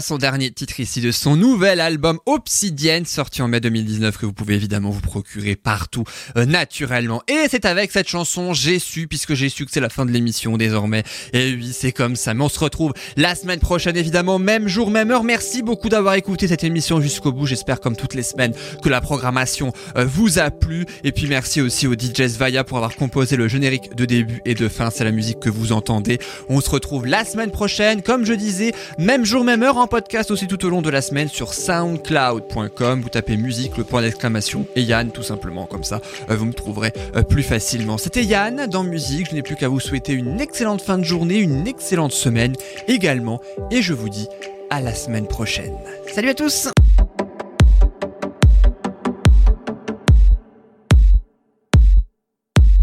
Son 0.00 0.16
dernier 0.16 0.50
titre 0.50 0.80
ici 0.80 1.00
de 1.00 1.10
son 1.10 1.36
nouvel 1.36 1.78
album 1.80 2.18
Obsidienne, 2.24 3.04
sorti 3.04 3.42
en 3.42 3.48
mai 3.48 3.60
2019, 3.60 4.16
que 4.16 4.26
vous 4.26 4.32
pouvez 4.32 4.54
évidemment 4.54 4.90
vous 4.90 5.00
procurer 5.00 5.54
partout, 5.54 6.04
euh, 6.36 6.46
naturellement. 6.46 7.22
Et 7.28 7.46
c'est 7.50 7.66
avec 7.66 7.92
cette 7.92 8.08
chanson, 8.08 8.54
j'ai 8.54 8.78
su, 8.78 9.06
puisque 9.06 9.34
j'ai 9.34 9.48
su 9.48 9.66
que 9.66 9.70
c'est 9.70 9.80
la 9.80 9.90
fin 9.90 10.06
de 10.06 10.10
l'émission 10.10 10.56
désormais. 10.56 11.02
Et 11.32 11.54
oui, 11.54 11.74
c'est 11.78 11.92
comme 11.92 12.16
ça. 12.16 12.32
Mais 12.32 12.42
on 12.42 12.48
se 12.48 12.58
retrouve 12.58 12.94
la 13.16 13.34
semaine 13.34 13.60
prochaine, 13.60 13.96
évidemment, 13.96 14.38
même 14.38 14.66
jour, 14.66 14.90
même 14.90 15.10
heure. 15.10 15.24
Merci 15.24 15.62
beaucoup 15.62 15.88
d'avoir 15.88 16.14
écouté 16.14 16.48
cette 16.48 16.64
émission 16.64 17.00
jusqu'au 17.00 17.32
bout. 17.32 17.46
J'espère, 17.46 17.80
comme 17.80 17.96
toutes 17.96 18.14
les 18.14 18.22
semaines, 18.22 18.54
que 18.82 18.88
la 18.88 19.00
programmation 19.00 19.72
euh, 19.96 20.06
vous 20.06 20.38
a 20.38 20.50
plu. 20.50 20.86
Et 21.04 21.12
puis 21.12 21.26
merci 21.26 21.60
aussi 21.60 21.86
au 21.86 21.92
DJ 21.92 22.28
Svaya 22.28 22.64
pour 22.64 22.78
avoir 22.78 22.96
composé 22.96 23.36
le 23.36 23.46
générique 23.46 23.94
de 23.94 24.06
début 24.06 24.40
et 24.46 24.54
de 24.54 24.68
fin. 24.68 24.90
C'est 24.90 25.04
la 25.04 25.12
musique 25.12 25.40
que 25.40 25.50
vous 25.50 25.72
entendez. 25.72 26.18
On 26.48 26.60
se 26.60 26.70
retrouve 26.70 27.06
la 27.06 27.24
semaine 27.24 27.50
prochaine, 27.50 28.02
comme 28.02 28.24
je 28.24 28.32
disais, 28.32 28.72
même 28.98 29.24
jour, 29.24 29.44
même 29.44 29.62
heure, 29.62 29.81
podcast 29.86 30.30
aussi 30.30 30.46
tout 30.46 30.64
au 30.64 30.68
long 30.68 30.82
de 30.82 30.90
la 30.90 31.02
semaine 31.02 31.28
sur 31.28 31.54
soundcloud.com. 31.54 33.00
Vous 33.00 33.08
tapez 33.08 33.36
musique, 33.36 33.76
le 33.76 33.84
point 33.84 34.02
d'exclamation 34.02 34.66
et 34.76 34.82
Yann, 34.82 35.10
tout 35.10 35.22
simplement, 35.22 35.66
comme 35.66 35.84
ça, 35.84 36.00
euh, 36.30 36.36
vous 36.36 36.46
me 36.46 36.52
trouverez 36.52 36.92
euh, 37.16 37.22
plus 37.22 37.42
facilement. 37.42 37.98
C'était 37.98 38.24
Yann 38.24 38.66
dans 38.66 38.84
musique. 38.84 39.30
Je 39.30 39.34
n'ai 39.34 39.42
plus 39.42 39.56
qu'à 39.56 39.68
vous 39.68 39.80
souhaiter 39.80 40.12
une 40.12 40.40
excellente 40.40 40.82
fin 40.82 40.98
de 40.98 41.04
journée, 41.04 41.38
une 41.38 41.66
excellente 41.66 42.12
semaine 42.12 42.54
également. 42.88 43.40
Et 43.70 43.82
je 43.82 43.94
vous 43.94 44.08
dis 44.08 44.28
à 44.70 44.80
la 44.80 44.94
semaine 44.94 45.26
prochaine. 45.26 45.74
Salut 46.12 46.30
à 46.30 46.34
tous! 46.34 46.68